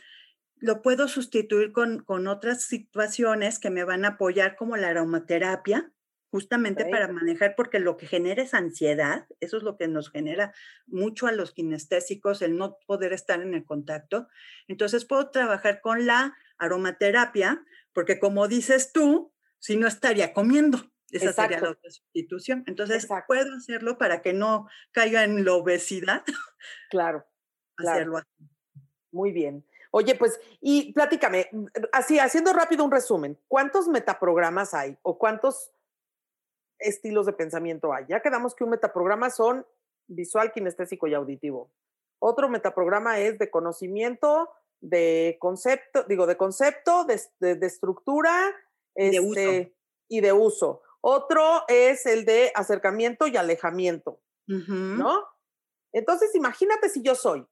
[0.58, 5.92] Lo puedo sustituir con, con otras situaciones que me van a apoyar, como la aromaterapia,
[6.30, 10.54] justamente para manejar, porque lo que genera es ansiedad, eso es lo que nos genera
[10.86, 14.28] mucho a los kinestésicos, el no poder estar en el contacto.
[14.68, 20.80] Entonces puedo trabajar con la aromaterapia, porque como dices tú, si no estaría comiendo.
[21.10, 22.64] Esa sería la otra sustitución.
[22.68, 26.24] Entonces, puedo hacerlo para que no caiga en la obesidad.
[26.90, 27.26] Claro.
[27.78, 28.50] hacerlo así.
[29.12, 29.66] Muy bien.
[29.92, 31.50] Oye, pues, y platícame,
[31.92, 35.72] así, haciendo rápido un resumen, ¿cuántos metaprogramas hay o cuántos
[36.78, 38.06] estilos de pensamiento hay?
[38.10, 39.66] Ya quedamos que un metaprograma son
[40.08, 41.72] visual, kinestésico y auditivo.
[42.20, 44.50] Otro metaprograma es de conocimiento,
[44.82, 48.54] de concepto, digo, de concepto, de, estructura
[48.98, 49.76] este,
[50.10, 50.82] y de uso.
[51.02, 55.24] Otro es el de acercamiento y alejamiento, ¿no?
[55.94, 57.46] Entonces, imagínate si yo soy,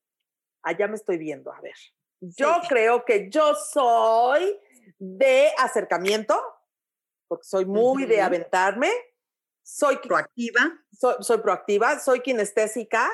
[0.63, 1.75] allá me estoy viendo, a ver,
[2.19, 4.59] yo creo que yo soy
[4.97, 6.41] de acercamiento,
[7.27, 8.91] porque soy muy de aventarme,
[9.63, 13.09] soy proactiva, soy, soy proactiva, soy kinestésica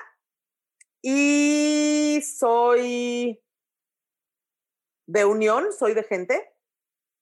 [1.01, 3.41] y soy
[5.07, 6.53] de unión, soy de gente.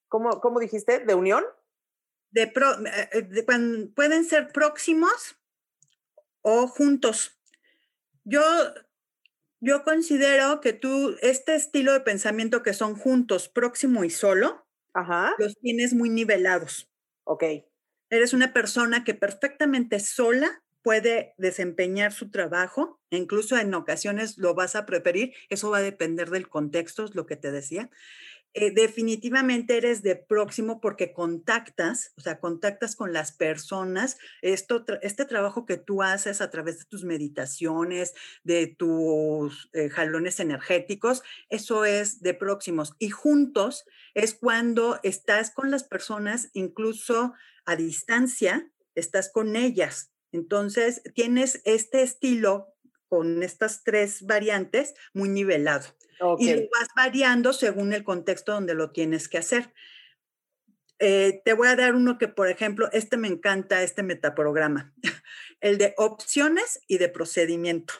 [0.09, 0.99] ¿Cómo, cómo dijiste?
[0.99, 1.43] ¿De unión?
[2.31, 5.37] De, eh, eh, pueden ser próximos
[6.41, 7.39] o juntos.
[8.23, 8.41] Yo,
[9.59, 14.67] yo considero que tú, este estilo de pensamiento que son juntos, próximo y solo,
[15.37, 16.91] los tienes muy nivelados.
[17.23, 17.43] Ok.
[18.09, 24.55] Eres una persona que perfectamente sola puede desempeñar su trabajo, e incluso en ocasiones lo
[24.55, 27.89] vas a preferir, eso va a depender del contexto, es lo que te decía.
[28.55, 34.17] Eh, definitivamente eres de próximo porque contactas, o sea, contactas con las personas.
[34.41, 40.39] Esto, este trabajo que tú haces a través de tus meditaciones, de tus eh, jalones
[40.39, 42.95] energéticos, eso es de próximos.
[42.97, 43.85] Y juntos
[44.15, 47.33] es cuando estás con las personas, incluso
[47.65, 50.11] a distancia, estás con ellas.
[50.31, 52.73] Entonces, tienes este estilo
[53.07, 55.85] con estas tres variantes muy nivelado.
[56.39, 59.73] Y lo vas variando según el contexto donde lo tienes que hacer.
[60.99, 64.93] Eh, te voy a dar uno que, por ejemplo, este me encanta, este metaprograma,
[65.61, 67.93] el de opciones y de procedimiento.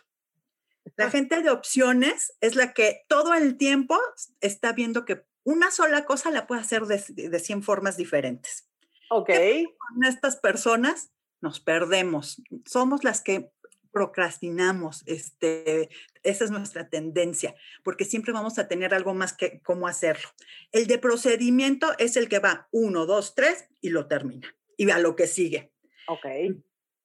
[0.98, 3.98] La gente de opciones es la que todo el tiempo
[4.42, 8.70] está viendo que una sola cosa la puede hacer de, de 100 formas diferentes.
[9.10, 9.30] Ok.
[9.78, 12.42] Con estas personas nos perdemos.
[12.66, 13.52] Somos las que
[13.92, 15.90] procrastinamos, este,
[16.24, 20.30] esa es nuestra tendencia, porque siempre vamos a tener algo más que cómo hacerlo.
[20.72, 25.00] El de procedimiento es el que va uno, dos, tres y lo termina, y a
[25.00, 25.72] lo que sigue.
[26.08, 26.26] Ok.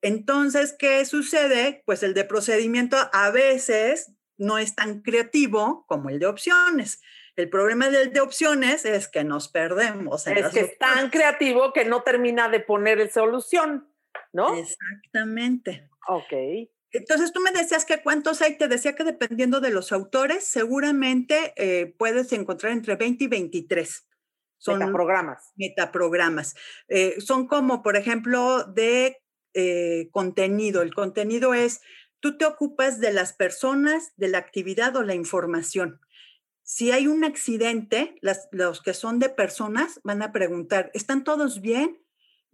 [0.01, 1.83] Entonces, ¿qué sucede?
[1.85, 7.01] Pues el de procedimiento a veces no es tan creativo como el de opciones.
[7.35, 10.27] El problema del de opciones es que nos perdemos.
[10.27, 13.91] es que es tan creativo que no termina de poner solución,
[14.31, 14.55] ¿no?
[14.55, 15.89] Exactamente.
[16.07, 16.33] Ok.
[16.97, 21.53] Entonces tú me decías que cuántos hay, te decía que dependiendo de los autores, seguramente
[21.57, 24.07] eh, puedes encontrar entre 20 y 23.
[24.57, 25.51] Son metaprogramas.
[25.55, 26.55] Metaprogramas.
[26.87, 29.17] Eh, son como, por ejemplo, de
[29.53, 30.81] eh, contenido.
[30.81, 31.81] El contenido es,
[32.19, 35.99] tú te ocupas de las personas, de la actividad o la información.
[36.63, 38.15] Si hay un accidente,
[38.51, 42.04] los que son de personas van a preguntar, ¿están todos bien?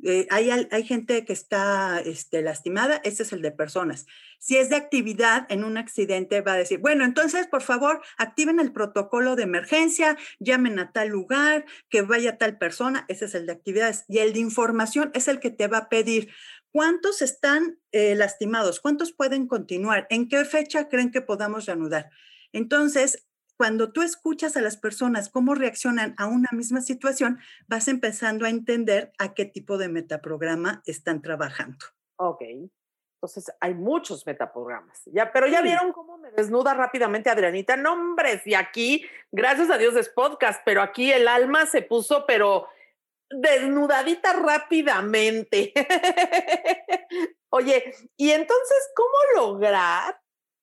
[0.04, 4.08] Eh, hay, hay, gente que está este, lastimada, ese es el de personas.
[4.40, 8.60] Si es de actividad en un accidente, va a decir, bueno, entonces, por favor, activen
[8.60, 13.46] el protocolo de emergencia, llamen a tal lugar, que vaya tal persona, ese es el
[13.46, 14.06] de actividades.
[14.08, 16.30] Y el de información es el que te va a pedir,
[16.72, 18.80] ¿cuántos están eh, lastimados?
[18.80, 20.08] ¿Cuántos pueden continuar?
[20.10, 22.10] ¿En qué fecha creen que podamos reanudar?
[22.54, 23.28] Entonces,
[23.62, 28.50] cuando tú escuchas a las personas cómo reaccionan a una misma situación, vas empezando a
[28.50, 31.86] entender a qué tipo de metaprograma están trabajando.
[32.16, 32.42] Ok.
[33.18, 35.04] Entonces, hay muchos metaprogramas.
[35.06, 37.78] Ya, pero ya vieron cómo me desnuda rápidamente Adrianita.
[37.78, 42.68] Nombres, y aquí, gracias a Dios es podcast, pero aquí el alma se puso, pero
[43.30, 45.72] desnudadita rápidamente.
[47.52, 50.20] Oye, y entonces, ¿cómo lograr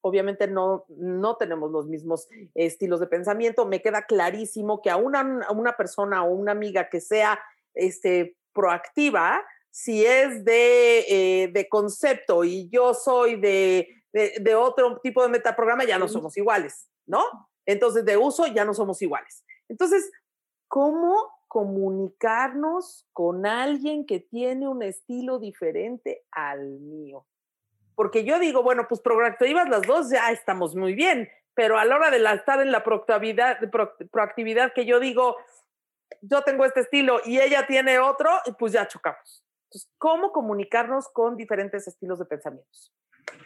[0.09, 3.67] obviamente no, no tenemos los mismos estilos de pensamiento.
[3.67, 7.39] Me queda clarísimo que a una, una persona o una amiga que sea
[7.75, 15.23] este, proactiva, si es de, eh, de concepto y yo soy de, de, otro tipo
[15.23, 17.23] de metaprograma, ya no somos iguales, ¿no?
[17.67, 19.45] Entonces, de uso ya no somos iguales.
[19.69, 20.11] Entonces,
[20.67, 27.27] ¿cómo comunicarnos con alguien que tiene un estilo diferente al mío?
[27.99, 31.97] Porque yo digo, bueno, pues proactivas las dos ya estamos muy bien, pero a la
[31.97, 33.59] hora de estar en la proactividad,
[34.13, 35.37] proactividad que yo digo,
[36.21, 39.45] yo tengo este estilo y ella tiene otro, pues ya chocamos.
[39.65, 42.95] Entonces, ¿cómo comunicarnos con diferentes estilos de pensamientos?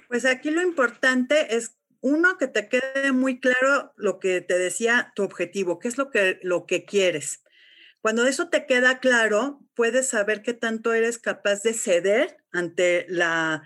[0.08, 5.14] Pues aquí lo importante es uno, que te quede muy claro lo que te decía
[5.16, 7.42] tu objetivo, qué es lo que, lo que quieres.
[8.02, 13.62] Cuando eso te queda claro, puedes saber qué tanto eres capaz de ceder ante la,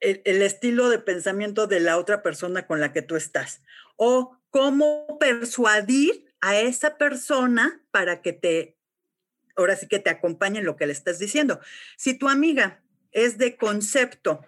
[0.00, 3.62] el, estilo de pensamiento de la otra persona con la que tú estás.
[3.96, 8.76] O cómo persuadir a esa persona para que te,
[9.56, 11.60] ahora sí que te acompañe en lo que le estás diciendo.
[11.96, 12.82] Si tu amiga
[13.12, 14.42] es de concepto,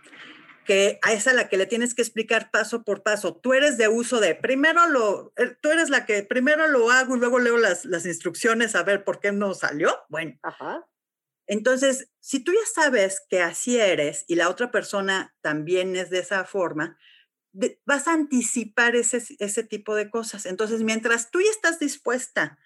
[0.66, 3.36] que a esa la que le tienes que explicar paso por paso.
[3.36, 7.16] Tú eres de uso de, primero lo, eh, tú eres la que primero lo hago
[7.16, 9.96] y luego leo las, las instrucciones a ver por qué no salió.
[10.08, 10.84] Bueno, Ajá.
[11.46, 16.18] Entonces, si tú ya sabes que así eres y la otra persona también es de
[16.18, 16.98] esa forma,
[17.84, 20.46] vas a anticipar ese, ese tipo de cosas.
[20.46, 22.58] Entonces, mientras tú ya estás dispuesta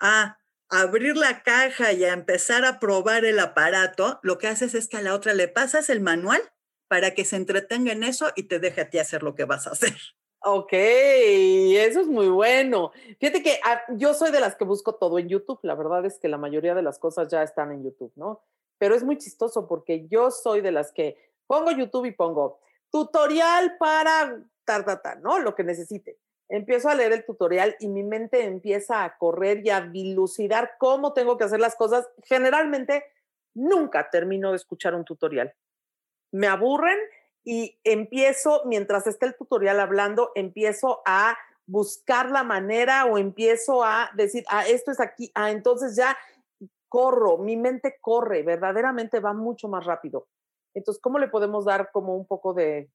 [0.00, 0.38] a
[0.70, 4.98] abrir la caja y a empezar a probar el aparato, lo que haces es que
[4.98, 6.40] a la otra le pasas el manual
[6.88, 9.66] para que se entretenga en eso y te deje a ti hacer lo que vas
[9.66, 9.96] a hacer.
[10.40, 12.92] Ok, eso es muy bueno.
[13.18, 15.58] Fíjate que ah, yo soy de las que busco todo en YouTube.
[15.62, 18.42] La verdad es que la mayoría de las cosas ya están en YouTube, ¿no?
[18.78, 21.16] Pero es muy chistoso porque yo soy de las que
[21.46, 22.60] pongo YouTube y pongo
[22.90, 25.40] tutorial para tardata, ¿no?
[25.40, 26.18] Lo que necesite.
[26.48, 31.12] Empiezo a leer el tutorial y mi mente empieza a correr y a dilucidar cómo
[31.14, 32.08] tengo que hacer las cosas.
[32.24, 33.04] Generalmente
[33.54, 35.52] nunca termino de escuchar un tutorial
[36.30, 36.98] me aburren
[37.50, 41.34] y empiezo, mientras esté el tutorial hablando, empiezo a
[41.64, 46.14] buscar la manera o empiezo a decir, ah, esto es aquí, ah, entonces ya
[46.90, 50.28] corro, mi mente corre, verdaderamente va mucho más rápido.
[50.74, 52.90] Entonces, ¿cómo le podemos dar como un poco de,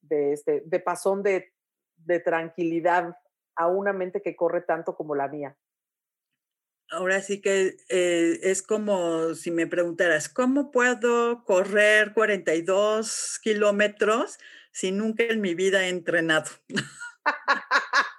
[0.00, 1.52] de, este, de pasón de,
[1.96, 3.14] de tranquilidad
[3.56, 5.54] a una mente que corre tanto como la mía?
[6.90, 14.38] Ahora sí que eh, es como si me preguntaras, ¿cómo puedo correr 42 kilómetros
[14.72, 16.50] si nunca en mi vida he entrenado?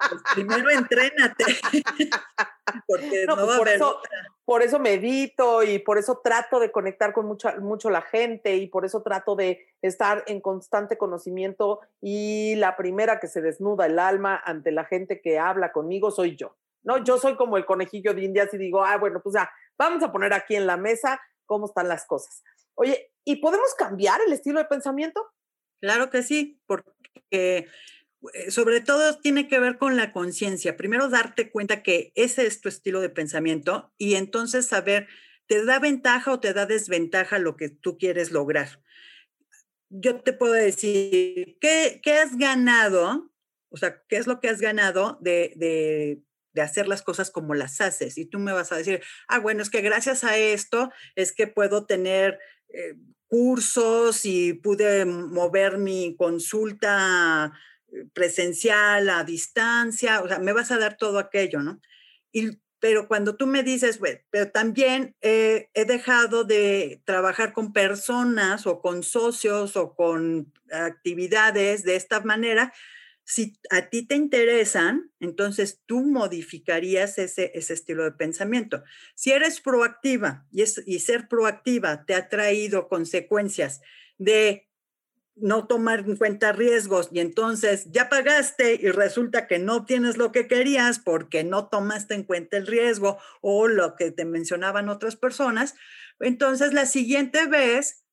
[0.10, 1.46] Pues primero entrénate.
[2.88, 4.02] Porque no, pues por, eso,
[4.46, 8.68] por eso medito y por eso trato de conectar con mucha, mucho la gente y
[8.68, 13.98] por eso trato de estar en constante conocimiento y la primera que se desnuda el
[13.98, 16.56] alma ante la gente que habla conmigo soy yo.
[16.84, 17.04] ¿No?
[17.04, 20.12] Yo soy como el conejillo de indias y digo, ah, bueno, pues ya, vamos a
[20.12, 22.44] poner aquí en la mesa cómo están las cosas.
[22.76, 25.28] Oye, ¿y podemos cambiar el estilo de pensamiento?
[25.82, 26.92] Claro que sí, porque
[27.32, 27.68] eh,
[28.50, 30.78] sobre todo tiene que ver con la conciencia.
[30.78, 35.08] Primero darte cuenta que ese es tu estilo de pensamiento y entonces saber,
[35.48, 38.82] ¿te da ventaja o te da desventaja lo que tú quieres lograr?
[39.90, 43.32] Yo te puedo decir, ¿qué, qué has ganado?
[43.70, 46.22] O sea, ¿qué es lo que has ganado de, de
[46.54, 48.18] de hacer las cosas como las haces.
[48.18, 51.48] Y tú me vas a decir, ah, bueno, es que gracias a esto es que
[51.48, 52.40] puedo tener
[52.70, 52.96] eh,
[53.28, 57.54] cursos y pude mover mi consulta
[57.92, 61.80] eh, presencial a distancia, o sea, me vas a dar todo aquello, ¿no?
[62.32, 68.66] Y, pero cuando tú me dices, bueno, pero también he dejado de trabajar con personas
[68.68, 72.72] o con socios o con actividades de esta manera,
[73.30, 78.84] si a ti te interesan, entonces tú modificarías ese, ese estilo de pensamiento.
[79.14, 83.82] Si eres proactiva y, es, y ser proactiva te ha traído consecuencias
[84.18, 84.68] de
[85.36, 90.32] no tomar en cuenta riesgos y entonces ya pagaste y resulta que no tienes lo
[90.32, 95.16] que querías porque no tomaste en cuenta el riesgo o lo que te mencionaban otras
[95.16, 95.76] personas,
[96.20, 98.04] entonces la siguiente vez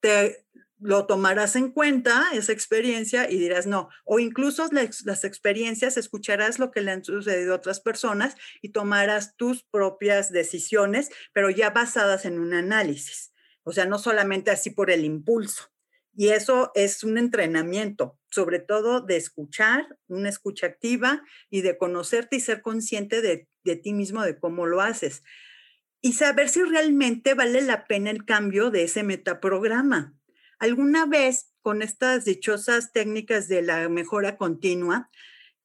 [0.00, 0.44] te
[0.78, 3.88] lo tomarás en cuenta, esa experiencia, y dirás no.
[4.04, 9.36] O incluso las, experiencias, escucharás lo que le han sucedido a otras personas y tomarás
[9.36, 13.32] tus propias decisiones, pero ya basadas en un análisis.
[13.62, 15.72] O sea, no solamente así por el impulso.
[16.14, 22.36] Y eso es un entrenamiento, sobre todo de escuchar, una escucha activa y de conocerte
[22.36, 25.22] y ser consciente de, de ti mismo, de cómo lo haces.
[26.00, 30.16] Y saber si realmente vale la pena el cambio de ese metaprograma
[30.58, 35.10] ¿Alguna vez con estas dichosas técnicas de la mejora continua,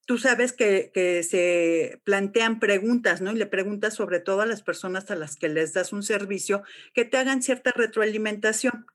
[0.05, 0.91] tú sabes que,
[1.23, 3.31] se plantean preguntas, ¿no?
[3.31, 6.63] Y le preguntas sobre todo a las personas a las que les das un servicio
[6.93, 8.87] que te hagan cierta retroalimentación.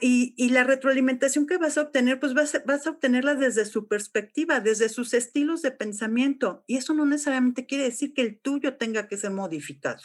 [0.00, 4.60] Y, la retroalimentación que vas a obtener, pues vas, vas, a obtenerla desde su perspectiva,
[4.60, 6.64] desde sus estilos de pensamiento.
[6.66, 10.02] Y eso no necesariamente quiere decir que el tuyo tenga que ser modificado.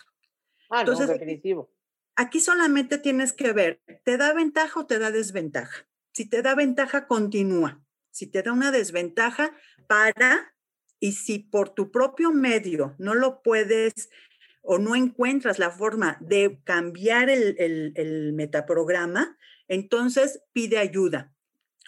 [0.70, 1.75] Ah, Entonces, no, definitivo.
[2.16, 5.88] Aquí solamente tienes que ver, ¿te da ventaja o te da desventaja?
[6.13, 7.84] Si te da ventaja, continúa.
[8.09, 9.51] Si te da una desventaja,
[9.88, 10.55] para.
[11.01, 14.09] Y si por tu propio medio no lo puedes
[14.61, 19.38] o no encuentras la forma de cambiar el, el, metaprograma,
[19.68, 21.34] entonces pide ayuda.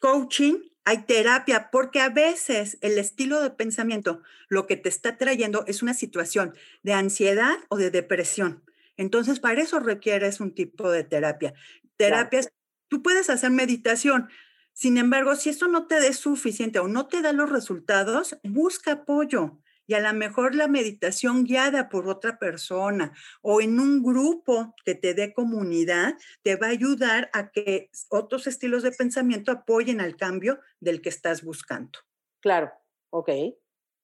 [0.02, 5.66] Coaching hay terapia, porque a veces el estilo de pensamiento lo que te está trayendo
[5.68, 6.54] es una situación
[6.84, 8.64] de ansiedad o de depresión.
[8.98, 11.54] Entonces, para eso requieres un tipo de terapia.
[11.96, 12.50] Terapias,
[12.88, 14.30] tú puedes hacer meditación.
[14.74, 18.92] Sin embargo, si eso no te es suficiente o no te da los resultados, busca
[18.92, 24.76] apoyo y a lo mejor la meditación guiada por otra persona o en un grupo
[24.86, 30.02] que te dé comunidad te va a ayudar a que otros estilos de pensamiento apoyen
[30.02, 32.00] al cambio del que estás buscando.
[32.42, 32.72] Claro,
[33.10, 33.30] ok,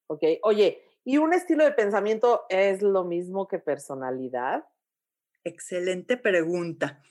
[0.08, 0.24] ok.
[0.44, 4.64] Oye, ¿y un estilo de pensamiento es lo mismo que personalidad?
[5.44, 7.02] Excelente pregunta.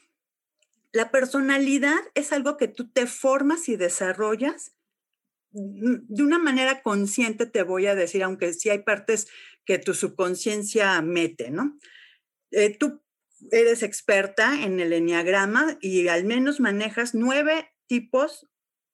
[0.92, 4.74] La personalidad es algo que tú te formas y desarrollas
[5.54, 9.28] de una manera consciente, te voy a decir, aunque sí hay partes
[9.66, 11.78] que tu subconsciencia mete, ¿no?
[12.50, 13.02] Eh, tú
[13.50, 18.48] eres experta en el enneagrama y al menos manejas nueve tipos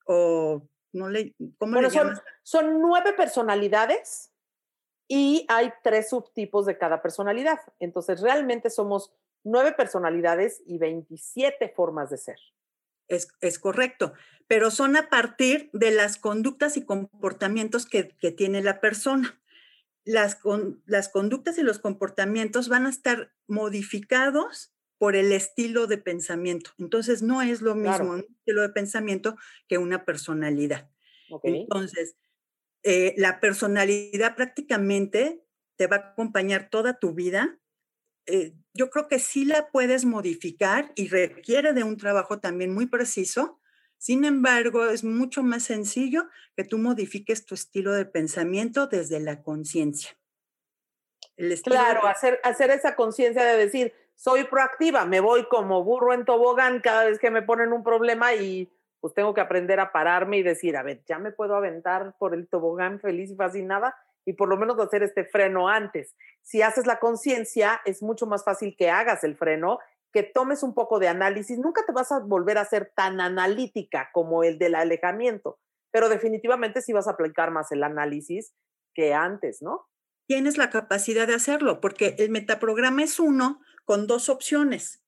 [0.04, 4.32] o no le, ¿cómo le son, son nueve personalidades
[5.06, 7.60] y hay tres subtipos de cada personalidad.
[7.78, 9.12] Entonces, realmente somos
[9.44, 12.38] nueve personalidades y 27 formas de ser.
[13.08, 14.12] Es, correcto,
[14.46, 19.40] pero son a partir de las conductas y comportamientos que, tiene la persona.
[20.04, 20.38] Las,
[20.84, 26.72] las conductas y los comportamientos van a estar modificados por el estilo de pensamiento.
[26.78, 29.36] Entonces, no es lo mismo un estilo de pensamiento
[29.68, 30.90] que una personalidad.
[31.42, 32.16] Entonces,
[32.82, 35.44] eh, la personalidad prácticamente
[35.76, 37.58] te va a acompañar toda tu vida
[38.28, 42.86] eh, yo creo que sí la puedes modificar y requiere de un trabajo también muy
[42.86, 43.58] preciso.
[43.96, 49.42] Sin embargo, es mucho más sencillo que tú modifiques tu estilo de pensamiento desde la
[49.42, 50.10] conciencia.
[51.64, 56.80] Claro, hacer, hacer esa conciencia de decir, soy proactiva, me voy como burro en tobogán
[56.80, 58.70] cada vez que me ponen un problema y
[59.00, 62.34] pues tengo que aprender a pararme y decir, a ver, ya me puedo aventar por
[62.34, 63.96] el tobogán feliz y fascinada
[64.28, 66.14] y por lo menos hacer este freno antes.
[66.42, 69.78] Si haces la conciencia, es mucho más fácil que hagas el freno,
[70.12, 71.58] que tomes un poco de análisis.
[71.58, 75.58] Nunca te vas a volver a ser tan analítica como el del alejamiento,
[75.90, 78.52] pero definitivamente sí vas a aplicar más el análisis
[78.92, 79.86] que antes, ¿no?
[80.26, 85.02] Tienes la capacidad de hacerlo, porque el metaprograma es uno con dos opciones.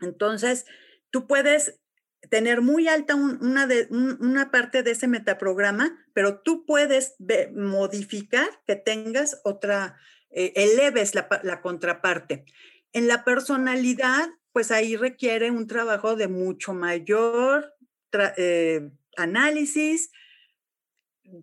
[0.00, 0.64] Entonces,
[1.10, 1.81] tú puedes
[2.30, 7.16] tener muy alta una, de, una parte de ese metaprograma, pero tú puedes
[7.54, 9.98] modificar que tengas otra,
[10.30, 12.44] eh, eleves la, la, contraparte.
[12.92, 17.74] En la personalidad, pues ahí requiere un trabajo de mucho mayor
[18.36, 20.10] eh, análisis,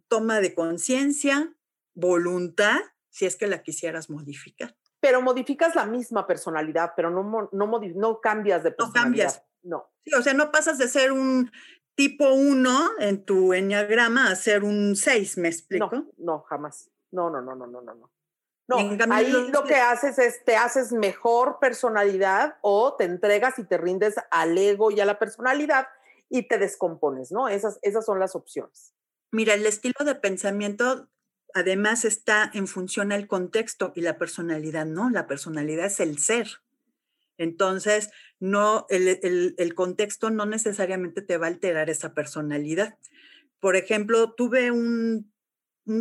[0.08, 1.54] toma de conciencia,
[1.94, 4.76] voluntad, si es que la quisieras modificar.
[5.00, 9.02] Pero modificas la misma personalidad, pero no, no, no cambias de personalidad.
[9.02, 9.90] No cambias, no.
[10.06, 11.52] Sí, o sea, no pasas de ser un
[11.96, 15.90] tipo 1 en tu enneagrama a ser un 6, ¿me explico?
[15.92, 16.90] No, no, jamás.
[17.12, 18.12] No, no, no, no, no, no.
[18.70, 18.78] No,
[19.12, 24.16] ahí lo que haces es te haces mejor personalidad o te entregas y te rindes
[24.30, 25.88] al ego y a la personalidad
[26.30, 27.48] y te descompones, ¿no?
[27.48, 28.94] Esas, esas son las opciones.
[29.32, 31.10] Mira, el estilo de pensamiento
[31.56, 35.10] además está en función al contexto y la personalidad, ¿no?
[35.10, 36.48] La personalidad es el ser.
[37.40, 38.10] Entonces,
[38.40, 43.00] no, el, contexto no necesariamente te va a alterar esa personalidad.
[43.62, 45.34] Por ejemplo, tuve un,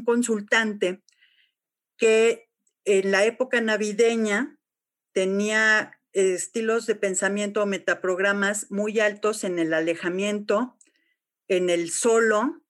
[0.05, 1.03] consultante
[1.97, 2.51] que
[2.84, 4.59] en la época navideña
[5.12, 10.76] tenía estilos de pensamiento o metaprogramas muy altos en el alejamiento,
[11.47, 12.62] en el solo,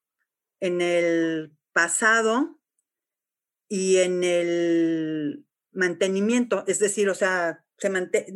[0.61, 2.61] en el pasado
[3.66, 7.64] y en el mantenimiento, es decir, o sea,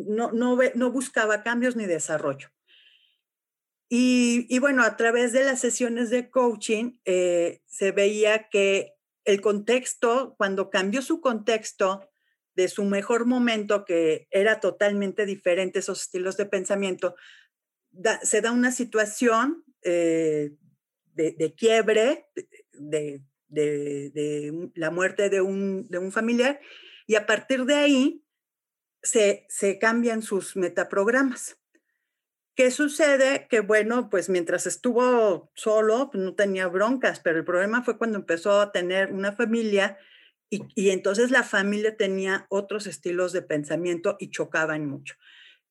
[0.06, 2.48] no, no, no buscaba cambios ni desarrollo.
[3.94, 8.94] Y, bueno, a través de las sesiones de coaching eh, se veía que
[9.26, 12.08] el contexto, cuando cambió su contexto
[12.54, 17.16] de su mejor momento, que era totalmente diferente esos estilos de pensamiento,
[18.22, 20.52] se da una situación eh,
[21.12, 22.24] de, quiebre,
[22.72, 26.60] de, de, la muerte de un, de un familiar,
[27.06, 28.21] y a partir de ahí
[29.02, 31.58] se, cambian sus metaprogramas.
[32.54, 33.46] ¿Qué sucede?
[33.48, 38.18] Que bueno, pues mientras estuvo solo, pues, no tenía broncas, pero el problema fue cuando
[38.18, 39.98] empezó a tener una familia
[40.50, 45.14] y, entonces la familia tenía otros estilos de pensamiento y chocaban mucho.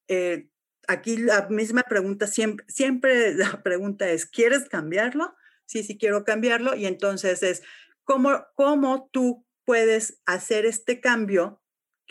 [0.07, 0.49] Eh,
[0.87, 5.35] aquí la misma pregunta, siempre, siempre la pregunta es, ¿quieres cambiarlo?
[5.67, 6.75] Sí, sí quiero cambiarlo.
[6.75, 7.61] Y entonces es,
[8.03, 11.60] ¿cómo, cómo tú puedes hacer este cambio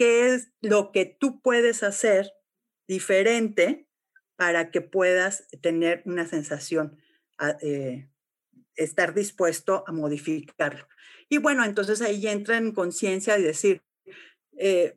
[0.01, 2.33] qué es lo que tú puedes hacer
[2.89, 3.87] diferente
[4.35, 6.97] para que puedas tener una sensación
[7.37, 8.09] ah, eh,
[8.77, 10.89] estar dispuesto a modificarlo.
[11.29, 13.83] Y bueno, entonces ahí entra en conciencia y decir,
[14.57, 14.97] eh,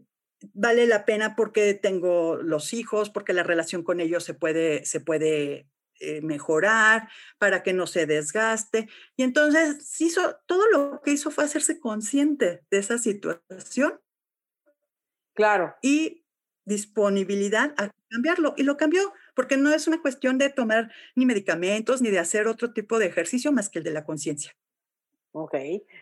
[0.54, 5.01] vale la pena porque tengo los hijos, porque la relación con ellos se puede, se
[5.01, 5.68] puede
[5.99, 8.88] eh, mejorar, para que no se desgaste.
[9.18, 13.99] Y entonces hizo, todo lo que hizo fue hacerse consciente de esa situación.
[15.34, 15.75] Claro.
[15.81, 16.23] Y
[16.65, 18.53] disponibilidad a cambiarlo.
[18.57, 22.47] Y lo cambió, porque no es una cuestión de tomar ni medicamentos ni de hacer
[22.47, 24.53] otro tipo de ejercicio más que el de la conciencia.
[25.36, 25.55] Ok,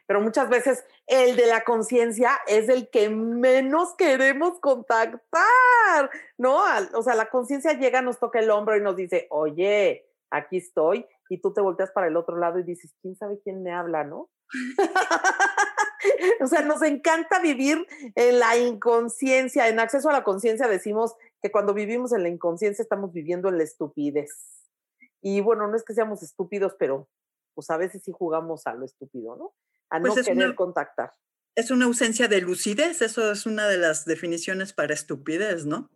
[0.08, 6.60] pero muchas veces el de la conciencia es el que menos queremos contactar, ¿no?
[6.94, 11.06] O sea, la conciencia llega, nos toca el hombro y nos dice, oye, aquí estoy,
[11.30, 14.04] y tú te volteas para el otro lado y dices, ¿quién sabe quién me habla,
[14.04, 14.30] no?
[16.42, 17.86] o sea, nos encanta vivir
[18.16, 22.84] en la inconsciencia, en acceso a la conciencia decimos que cuando vivimos en la inconsciencia
[22.84, 24.32] estamos viviendo en la estupidez.
[25.22, 27.08] Y bueno, no es que seamos estúpidos, pero
[27.54, 29.54] pues a veces sí jugamos a lo estúpido, ¿no?
[29.90, 31.12] A no pues querer contactar.
[31.56, 35.92] Es una ausencia de lucidez, eso es una de las definiciones para estupidez, ¿no?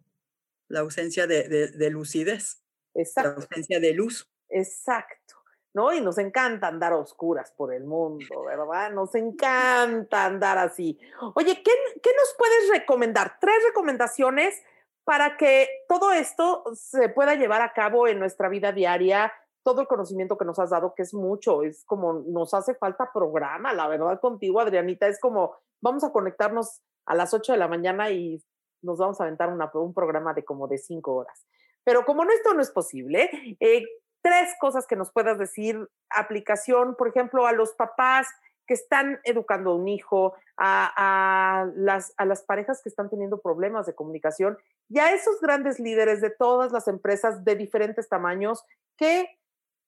[0.68, 2.62] La ausencia de, lucidez.
[2.93, 3.30] Exacto.
[3.30, 4.30] La ausencia de luz.
[4.49, 5.36] Exacto.
[5.76, 5.93] ¿No?
[5.93, 8.91] Y nos encanta andar a oscuras por el mundo, ¿verdad?
[8.91, 10.97] Nos encanta andar así.
[11.36, 11.71] Oye, ¿qué,
[12.01, 13.38] ¿qué, nos puedes recomendar?
[13.41, 14.63] Tres recomendaciones
[15.03, 19.88] para que todo esto se pueda llevar a cabo en nuestra vida diaria todo el
[19.88, 23.88] conocimiento que nos has dado, que es mucho, es como nos hace falta programa, la
[23.88, 28.41] verdad contigo, Adrianita, es como vamos a conectarnos a las 8 de la mañana y
[28.82, 31.45] nos vamos a aventar un programa de como de 5 horas.
[31.84, 33.84] Pero como no, esto no es posible, eh,
[34.26, 38.28] tres cosas que nos puedas decir, aplicación, por ejemplo, a los papás
[38.65, 43.86] que están educando a un hijo, a, las, a las parejas que están teniendo problemas
[43.86, 44.57] de comunicación
[44.89, 48.65] y a esos grandes líderes de todas las empresas de diferentes tamaños
[48.97, 49.38] que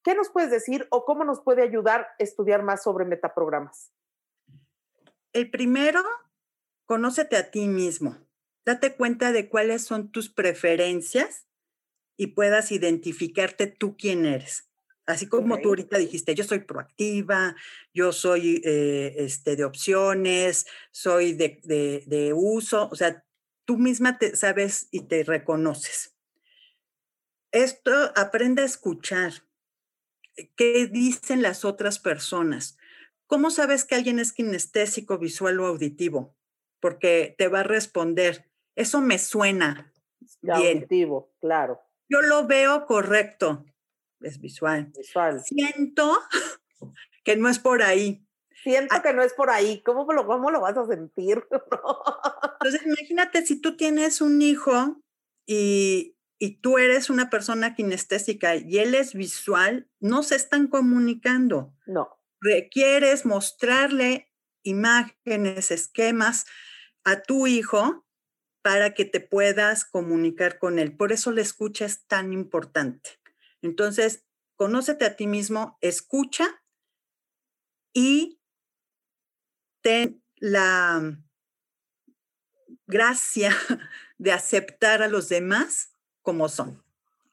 [0.04, 3.92] ¿Qué nos puedes decir o cómo nos puede ayudar a estudiar más sobre metaprogramas?
[5.34, 6.02] El primero,
[6.86, 8.16] conócete a ti mismo.
[8.66, 11.47] Date cuenta de cuáles son tus preferencias
[12.18, 14.68] y puedas identificarte tú quién eres.
[15.06, 17.56] Así como tú ahorita dijiste, yo soy proactiva,
[17.94, 21.62] yo soy eh, este, de opciones, soy de,
[22.06, 23.24] de, uso, o sea,
[23.64, 26.14] tú misma te sabes y te reconoces.
[27.54, 29.32] Esto aprende a escuchar,
[30.58, 32.78] qué dicen las otras personas.
[33.28, 36.36] ¿Cómo sabes que alguien es kinestésico, visual o auditivo?
[36.82, 39.94] Porque te va a responder, eso me suena.
[40.42, 40.78] Bien.
[40.80, 41.87] Auditivo, claro.
[42.10, 43.66] Yo lo veo correcto.
[44.22, 44.92] Es visual.
[44.98, 45.42] Visual.
[45.44, 46.18] Siento
[47.24, 48.26] que no es por ahí.
[48.64, 49.82] Siento que no es por ahí.
[49.84, 51.44] ¿Cómo lo, cómo lo vas a sentir?
[52.62, 55.02] Entonces, imagínate si tú tienes un hijo
[55.46, 61.74] y, y tú eres una persona kinestésica y él es visual, no se están comunicando.
[61.86, 62.10] No.
[62.42, 64.32] Requieres mostrarle
[64.64, 66.46] imágenes, esquemas
[67.04, 68.07] a tu hijo
[68.68, 70.92] para que te puedas comunicar con él.
[70.92, 73.12] Por eso la escucha es tan importante.
[73.62, 74.26] Entonces,
[74.58, 76.62] conócete a ti mismo, escucha
[77.94, 78.42] y
[79.80, 81.18] ten la
[82.88, 83.52] gracia
[84.18, 86.84] de aceptar a los demás como son,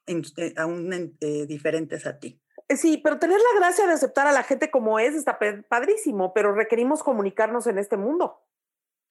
[0.07, 2.41] eh, aún eh, diferentes a ti.
[2.69, 6.33] Eh, sí, pero tener la gracia de aceptar a la gente como es está padrísimo,
[6.33, 8.41] pero requerimos comunicarnos en este mundo.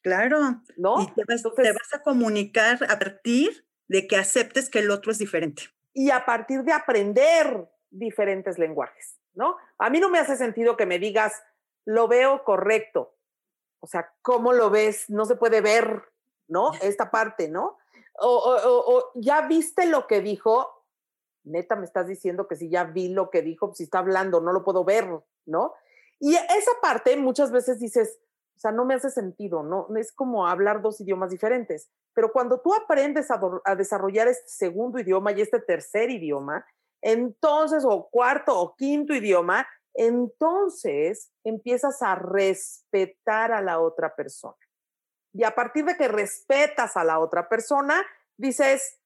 [0.04, 0.60] Claro.
[0.76, 1.00] ¿No?
[1.00, 5.10] Y te vas, te vas a comunicar a partir de que aceptes que el otro
[5.10, 5.62] es diferente.
[5.94, 9.56] Y a partir de aprender diferentes lenguajes, ¿no?
[9.78, 11.42] A mí no me hace sentido que me digas,
[11.86, 13.16] lo veo correcto.
[13.80, 15.08] O sea, ¿cómo lo ves?
[15.08, 16.02] No se puede ver,
[16.48, 16.72] ¿no?
[16.82, 17.78] Esta parte, ¿no?
[18.20, 20.84] o, ya viste lo que dijo,
[21.42, 24.40] neta me estás diciendo que si ya vi lo que dijo, pues, si está hablando,
[24.40, 25.08] no lo puedo ver,
[25.46, 25.72] ¿no?
[26.20, 28.20] Y esa parte muchas veces dices,
[28.56, 29.88] o sea, no me hace sentido, ¿no?
[29.96, 31.90] Es como hablar dos idiomas diferentes.
[32.14, 36.64] Pero cuando tú aprendes a, a desarrollar este segundo idioma y este tercer idioma,
[37.02, 44.56] entonces, o cuarto o quinto idioma, entonces empiezas a respetar a la otra persona.
[45.32, 48.04] Y a partir de que respetas a la otra persona,
[48.36, 49.00] dices,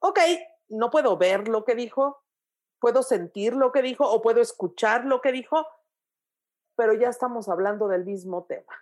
[0.00, 0.18] ok,
[0.68, 2.22] no puedo ver lo que dijo,
[2.78, 5.66] puedo sentir lo que dijo o puedo escuchar lo que dijo,
[6.76, 8.72] pero ya estamos hablando del mismo tema,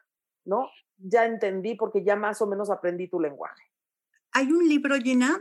[0.44, 0.68] ¿no?
[0.98, 3.62] Ya entendí porque ya más o menos aprendí tu lenguaje.
[4.32, 5.40] Hay un libro, Gina,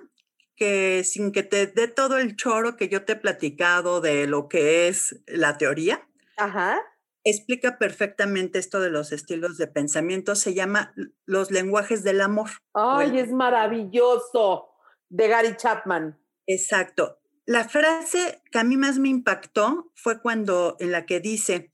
[0.56, 4.48] que sin que te dé todo el choro que yo te he platicado de lo
[4.48, 6.82] que es la teoría, Ajá
[7.24, 10.36] explica perfectamente esto de los estilos de pensamiento.
[10.36, 10.94] Se llama
[11.26, 12.50] Los lenguajes del amor.
[12.74, 14.70] Ay, es maravilloso.
[15.10, 16.20] De Gary Chapman.
[16.48, 17.20] Exacto.
[17.46, 21.72] la frase que a mí más me impactó fue cuando en la que dice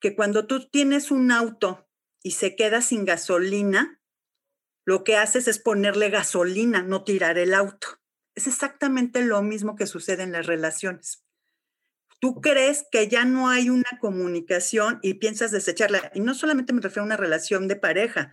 [0.00, 1.88] que cuando tú tienes un auto
[2.22, 4.00] y se queda sin gasolina,
[4.84, 8.00] lo que haces es ponerle gasolina, no tirar el auto.
[8.34, 11.24] Es exactamente lo mismo que sucede en las relaciones.
[12.20, 16.10] Tú crees que ya no hay una comunicación y piensas desecharla.
[16.14, 18.32] Y no solamente me refiero a una relación de pareja,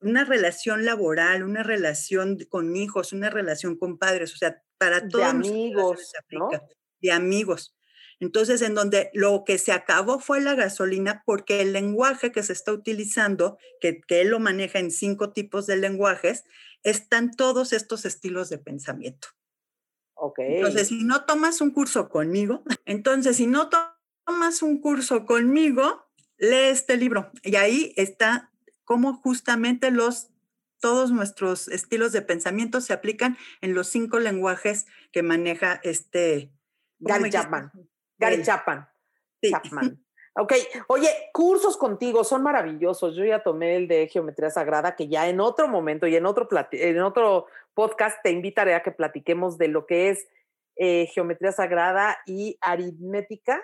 [0.00, 5.24] una relación laboral, una relación con hijos, una relación con padres, o sea, para todos.
[5.24, 6.48] De amigos, ¿no?
[7.00, 7.74] De amigos.
[8.20, 12.52] Entonces, en donde lo que se acabó fue la gasolina porque el lenguaje que se
[12.52, 16.44] está utilizando, que, que él lo maneja en cinco tipos de lenguajes,
[16.82, 19.28] están todos estos estilos de pensamiento.
[20.14, 20.38] Ok.
[20.38, 26.06] Entonces, si no tomas un curso conmigo, entonces, si no tomas un curso conmigo,
[26.38, 27.30] lee este libro.
[27.42, 28.50] Y ahí está
[28.84, 30.28] cómo justamente los
[30.80, 36.52] todos nuestros estilos de pensamiento se aplican en los cinco lenguajes que maneja este
[36.98, 37.72] Gary Chapman.
[38.30, 38.88] Gary Chapman.
[39.42, 40.00] Chapman.
[40.36, 40.52] Ok,
[40.88, 43.14] oye, cursos contigo son maravillosos.
[43.14, 46.48] Yo ya tomé el de geometría sagrada, que ya en otro momento y en otro,
[46.72, 50.26] en otro podcast te invitaré a que platiquemos de lo que es
[50.76, 53.62] eh, geometría sagrada y aritmética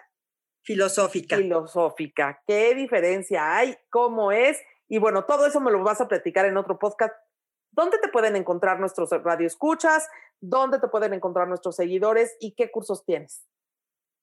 [0.63, 1.37] filosófica.
[1.37, 2.43] Filosófica.
[2.47, 3.77] ¿Qué diferencia hay?
[3.89, 4.61] ¿Cómo es?
[4.89, 7.15] Y bueno, todo eso me lo vas a platicar en otro podcast.
[7.73, 10.09] ¿Dónde te pueden encontrar nuestros radioescuchas?
[10.41, 12.37] ¿Dónde te pueden encontrar nuestros seguidores?
[12.41, 13.45] ¿Y qué cursos tienes?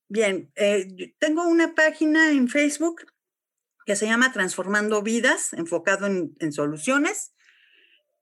[0.09, 3.05] Bien, eh, tengo una página en Facebook
[3.85, 7.33] que se llama Transformando Vidas, enfocado en, soluciones.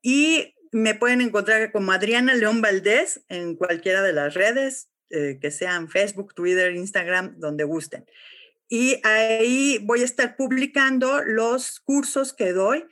[0.02, 5.50] Y me pueden encontrar como Adriana León Valdés en cualquiera de las redes, eh, que
[5.50, 8.04] sean Facebook, Twitter, Instagram, donde gusten.
[8.68, 12.84] Y ahí voy a estar publicando los cursos que doy.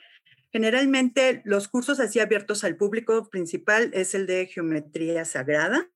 [0.53, 5.91] Generalmente los cursos así abiertos al público principal es el de geometría sagrada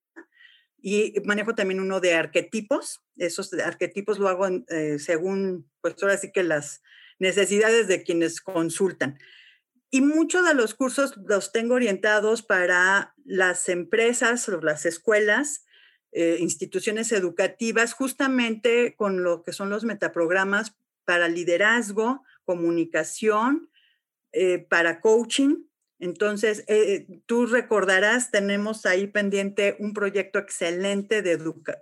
[0.81, 3.03] y manejo también uno de arquetipos.
[3.17, 6.83] Esos arquetipos lo hago eh, según, pues ahora sí que las
[7.19, 9.19] necesidades de quienes consultan.
[9.91, 15.65] Y muchos de los cursos los tengo orientados para las empresas las escuelas,
[16.13, 23.71] eh, instituciones educativas, justamente con lo que son los metaprogramas para liderazgo, comunicación,
[24.33, 25.68] eh, para coaching
[26.01, 31.33] entonces, eh, tú recordarás, tenemos ahí pendiente un proyecto excelente de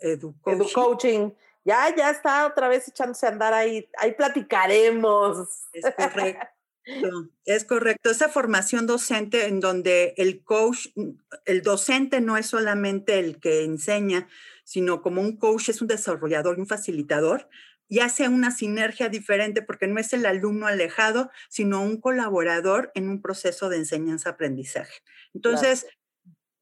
[0.01, 0.73] educoaching.
[0.75, 1.31] coaching.
[1.65, 3.89] Ya, ya está otra vez echándose a andar ahí.
[3.99, 5.49] Ahí platicaremos.
[5.73, 6.47] Es correcto.
[7.45, 8.11] Es correcto.
[8.11, 10.87] Esa formación docente en donde el coach,
[11.45, 14.29] el docente no es solamente el que enseña,
[14.65, 17.49] sino como un coach es un desarrollador, un facilitador,
[17.89, 23.09] y hace una sinergia diferente porque no es el alumno alejado, sino un colaborador en
[23.09, 25.01] un proceso de enseñanza-aprendizaje.
[25.35, 25.87] Entonces,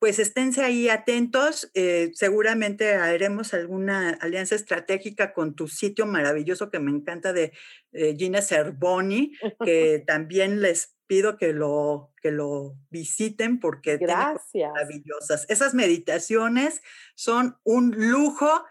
[0.04, 1.70] pues esténse ahí atentos.
[1.72, 7.52] Eh, seguramente haremos alguna alianza estratégica con tu sitio maravilloso que me encanta de
[7.92, 9.32] eh, Gina Cervoni,
[9.64, 14.70] que también les pido que lo, que lo visiten porque Gracias.
[14.72, 15.46] maravillosas.
[15.48, 16.82] Esas meditaciones
[17.14, 18.64] son un lujo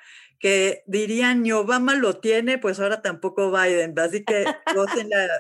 [0.44, 3.98] que dirían ni Obama lo tiene, pues ahora tampoco Biden.
[3.98, 4.44] Así que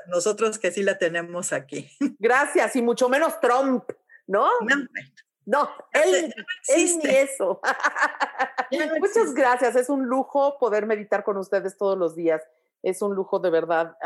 [0.07, 1.89] nosotros que sí la tenemos aquí.
[2.19, 3.83] Gracias, y mucho menos Trump,
[4.27, 4.47] ¿no?
[5.45, 6.33] No, él,
[6.69, 7.59] él ni eso.
[9.01, 12.41] Muchas gracias, es un lujo poder meditar con ustedes todos los días.
[12.81, 13.97] Es un lujo de verdad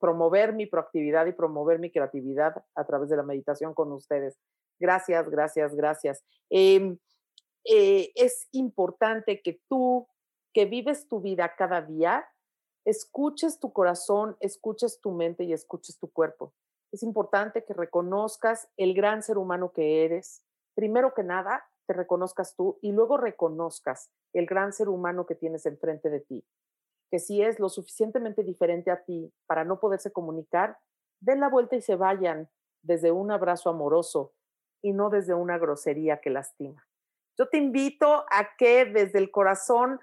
[0.00, 4.38] promover mi proactividad y promover mi creatividad a través de la meditación con ustedes.
[4.80, 6.24] Gracias, gracias, gracias.
[6.48, 6.96] Em,
[7.66, 10.08] eh, es importante que tú
[10.52, 12.26] que vives tu vida cada día,
[12.84, 16.54] escuches tu corazón, escuches tu mente y escuches tu cuerpo.
[16.92, 20.42] Es importante que reconozcas el gran ser humano que eres.
[20.74, 25.66] Primero que nada, te reconozcas tú y luego reconozcas el gran ser humano que tienes
[25.66, 26.46] enfrente de ti.
[27.10, 30.78] Que si es lo suficientemente diferente a ti para no poderse comunicar,
[31.20, 32.48] den la vuelta y se vayan
[32.82, 34.34] desde un abrazo amoroso
[34.82, 36.86] y no desde una grosería que lastima.
[37.38, 40.00] Yo te invito a que desde el corazón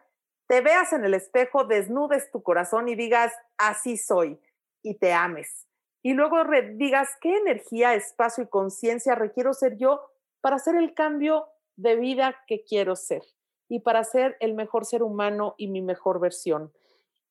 [0.47, 4.39] te veas en el espejo, desnudes tu corazón y digas, así soy,
[4.83, 5.67] y te ames.
[6.03, 6.37] Y luego
[6.73, 10.01] digas, ¿qué energía, espacio y conciencia requiero ser yo
[10.41, 13.23] para hacer el cambio de vida que quiero ser
[13.67, 16.71] y para ser el mejor ser humano y mi mejor versión?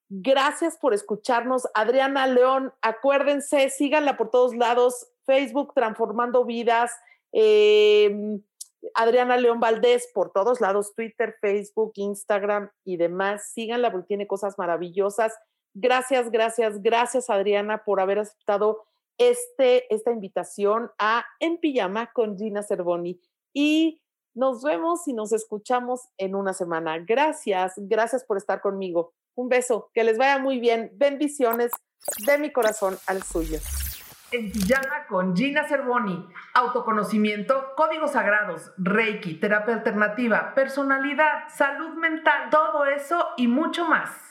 [0.09, 1.69] Gracias por escucharnos.
[1.75, 6.93] Adriana León, acuérdense, síganla por todos lados, Facebook Transformando Vidas.
[7.33, 8.41] Eh,
[8.95, 13.51] Adriana León Valdés por todos lados, Twitter, Facebook, Instagram y demás.
[13.53, 15.35] Síganla porque tiene cosas maravillosas.
[15.75, 18.85] Gracias, gracias, gracias Adriana por haber aceptado
[19.19, 23.21] este, esta invitación a En Pijama con Gina Cervoni.
[23.53, 24.01] Y
[24.37, 26.99] Nos vemos y nos escuchamos en una semana.
[26.99, 29.15] Gracias, gracias por estar conmigo.
[29.37, 30.91] Un beso, que les vaya muy bien.
[30.95, 31.71] Bendiciones
[32.27, 33.61] de mi corazón al suyo.
[34.35, 36.29] En Pijama con Gina Cervoni.
[36.55, 44.24] Autoconocimiento, códigos sagrados, Reiki, terapia alternativa, personalidad, salud mental, todo eso y mucho más.